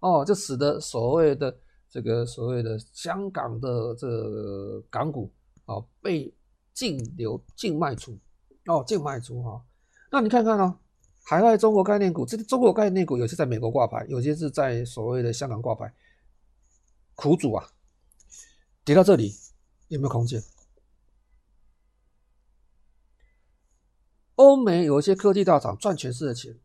[0.00, 1.56] 哦，就使得所谓的
[1.90, 5.32] 这个所谓的香港的这个港股
[5.64, 6.32] 啊、哦、被
[6.74, 8.16] 净流净卖出
[8.66, 9.64] 哦，净卖出哈、
[10.12, 10.78] 那你看看哦，
[11.24, 15.92] 海外中国概念股，这中国概念股有些在美国挂牌，有些是在所谓的香港挂牌。
[17.14, 17.66] 苦主啊，
[18.84, 19.32] 跌到这里
[19.88, 20.40] 有没有空间？
[24.36, 26.58] 欧美有一些科技大厂赚全世界的钱，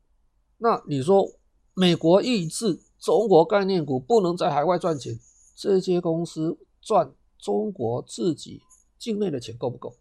[0.58, 1.40] 那你说
[1.74, 2.82] 美国抑制？
[3.00, 5.20] 中国概念股不能在海外赚钱，
[5.56, 8.62] 这些公司赚中国自己
[9.00, 9.98] 境内的钱够不够？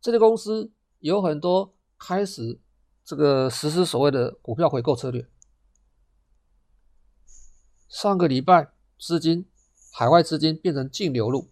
[0.00, 2.58] 这些公司有很多开始
[3.04, 5.28] 这个实施所谓的股票回购策略。
[7.90, 9.46] 上个礼拜资金
[9.92, 11.50] 海外资金变成净流入，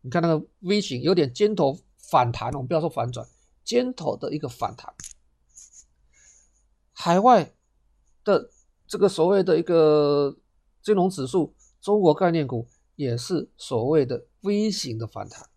[0.00, 1.78] 你看那个 V 型有点尖头
[2.10, 3.26] 反弹，我们不要说反转，
[3.64, 4.94] 尖头的一个反弹，
[6.92, 7.52] 海外。
[8.26, 8.50] 的
[8.88, 10.36] 这个所谓的一个
[10.82, 15.48] 金融指数，中国概念股也是所谓的 V 型的反弹。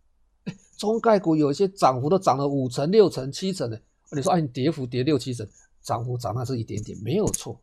[0.77, 3.81] 中概股有一些涨幅都涨了五成、六成、七成的。
[4.11, 5.49] 你说，哎，你跌幅跌六七成，
[5.81, 7.59] 涨幅涨那是一点点，没有错。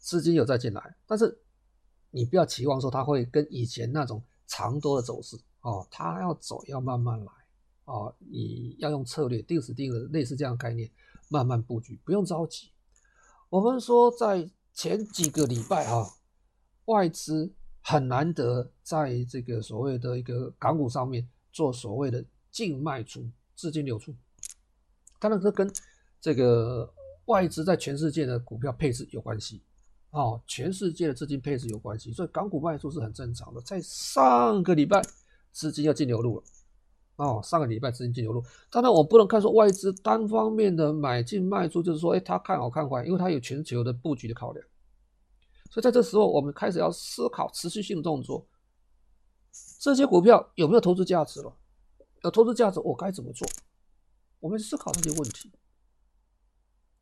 [0.00, 1.40] 资金有再进来，但是
[2.10, 7.32] 你不要期望说它会跟以前那种长多的走势哦，它要走要慢慢来
[7.90, 10.88] 哦，你要用策略定时定额，类似这样概念，
[11.28, 12.70] 慢慢布局，不用着急。
[13.48, 16.06] 我们说在前几个礼拜啊，
[16.84, 24.14] 外资很难得在这个所谓的一个港股上面做所谓的净卖出，资金流出，
[25.18, 25.68] 当然这跟
[26.20, 26.88] 这个
[27.24, 29.62] 外资在全世界的股票配置有关系。
[30.10, 33.60] 哦，全世界的资金配置有关系，所以港股卖出是很正常的。
[33.62, 35.02] 在上个礼拜，
[35.50, 36.44] 资金要净流入了。
[37.20, 44.66] 哦，上个礼拜资金净流入，当然我不能看说外资单方面的买进卖出，就是说，哎，他看好看坏，因为他有全球的布局的考量。
[45.70, 48.46] 所以在这时候，我们开始要思考持续性的动作，
[49.78, 51.52] 这些股票有没有投资价值了？
[52.24, 53.46] 有投资价值，我该怎么做？
[54.40, 55.52] 我们思考这些问题。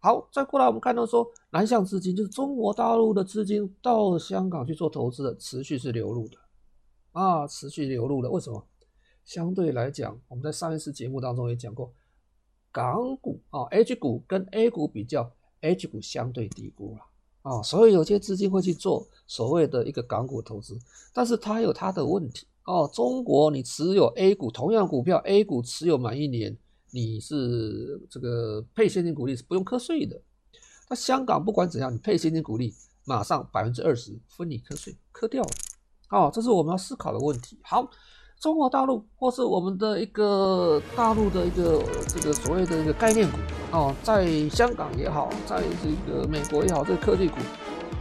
[0.01, 6.37] 好，再过来，我们看到说，南向资金就是中国大陆的资金到香港去做投资的，持续是流入的，
[7.12, 8.29] 啊，持续流入的。
[8.29, 8.66] 为什么？
[9.29, 11.93] 相对来讲，我们在上一次节目当中也讲过，
[12.72, 17.03] 港股啊，H 股跟 A 股比较，H 股相对低估了，
[17.43, 20.79] 啊，所以有些资金会去做所谓的一个港股投资，
[21.12, 22.91] 但是它有它的问题哦。
[22.91, 26.57] 中国你持有 A 股同样股票，A 股持有满一年。
[26.91, 30.18] 你是这个配现金股利是不用课税的，
[30.89, 32.72] 那香港不管怎样，你配现金股利，
[33.05, 35.51] 马上百分之二十分你课税，课掉了，
[36.09, 37.59] 哦，这是我们要思考的问题。
[37.62, 37.91] 好，
[38.41, 43.36] 中国大陆或是我们的一个大陆的一个这个所谓的一个概念股，
[43.72, 47.34] 哦，在香港也好，在这个美国也好，这个科技股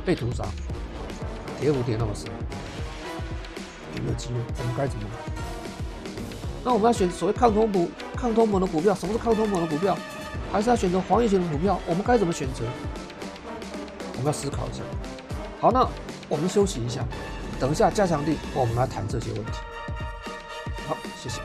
[0.05, 0.45] 被屠杀，
[1.59, 2.29] 跌幅跌那么深，
[3.95, 4.35] 有没有机会？
[4.59, 5.43] 我们该怎么办？
[6.63, 9.97] 那我们要选所谓抗通膨、抗通膨的股票，什么是抗通膨的股票？
[10.51, 11.79] 还是要选择防御型的股票？
[11.87, 12.63] 我们该怎么选择？
[14.11, 14.83] 我们要思考一下。
[15.59, 15.87] 好，那
[16.29, 17.03] 我们休息一下，
[17.59, 19.53] 等一下加强錠，我们来谈这些问题。
[20.87, 21.41] 好，谢谢。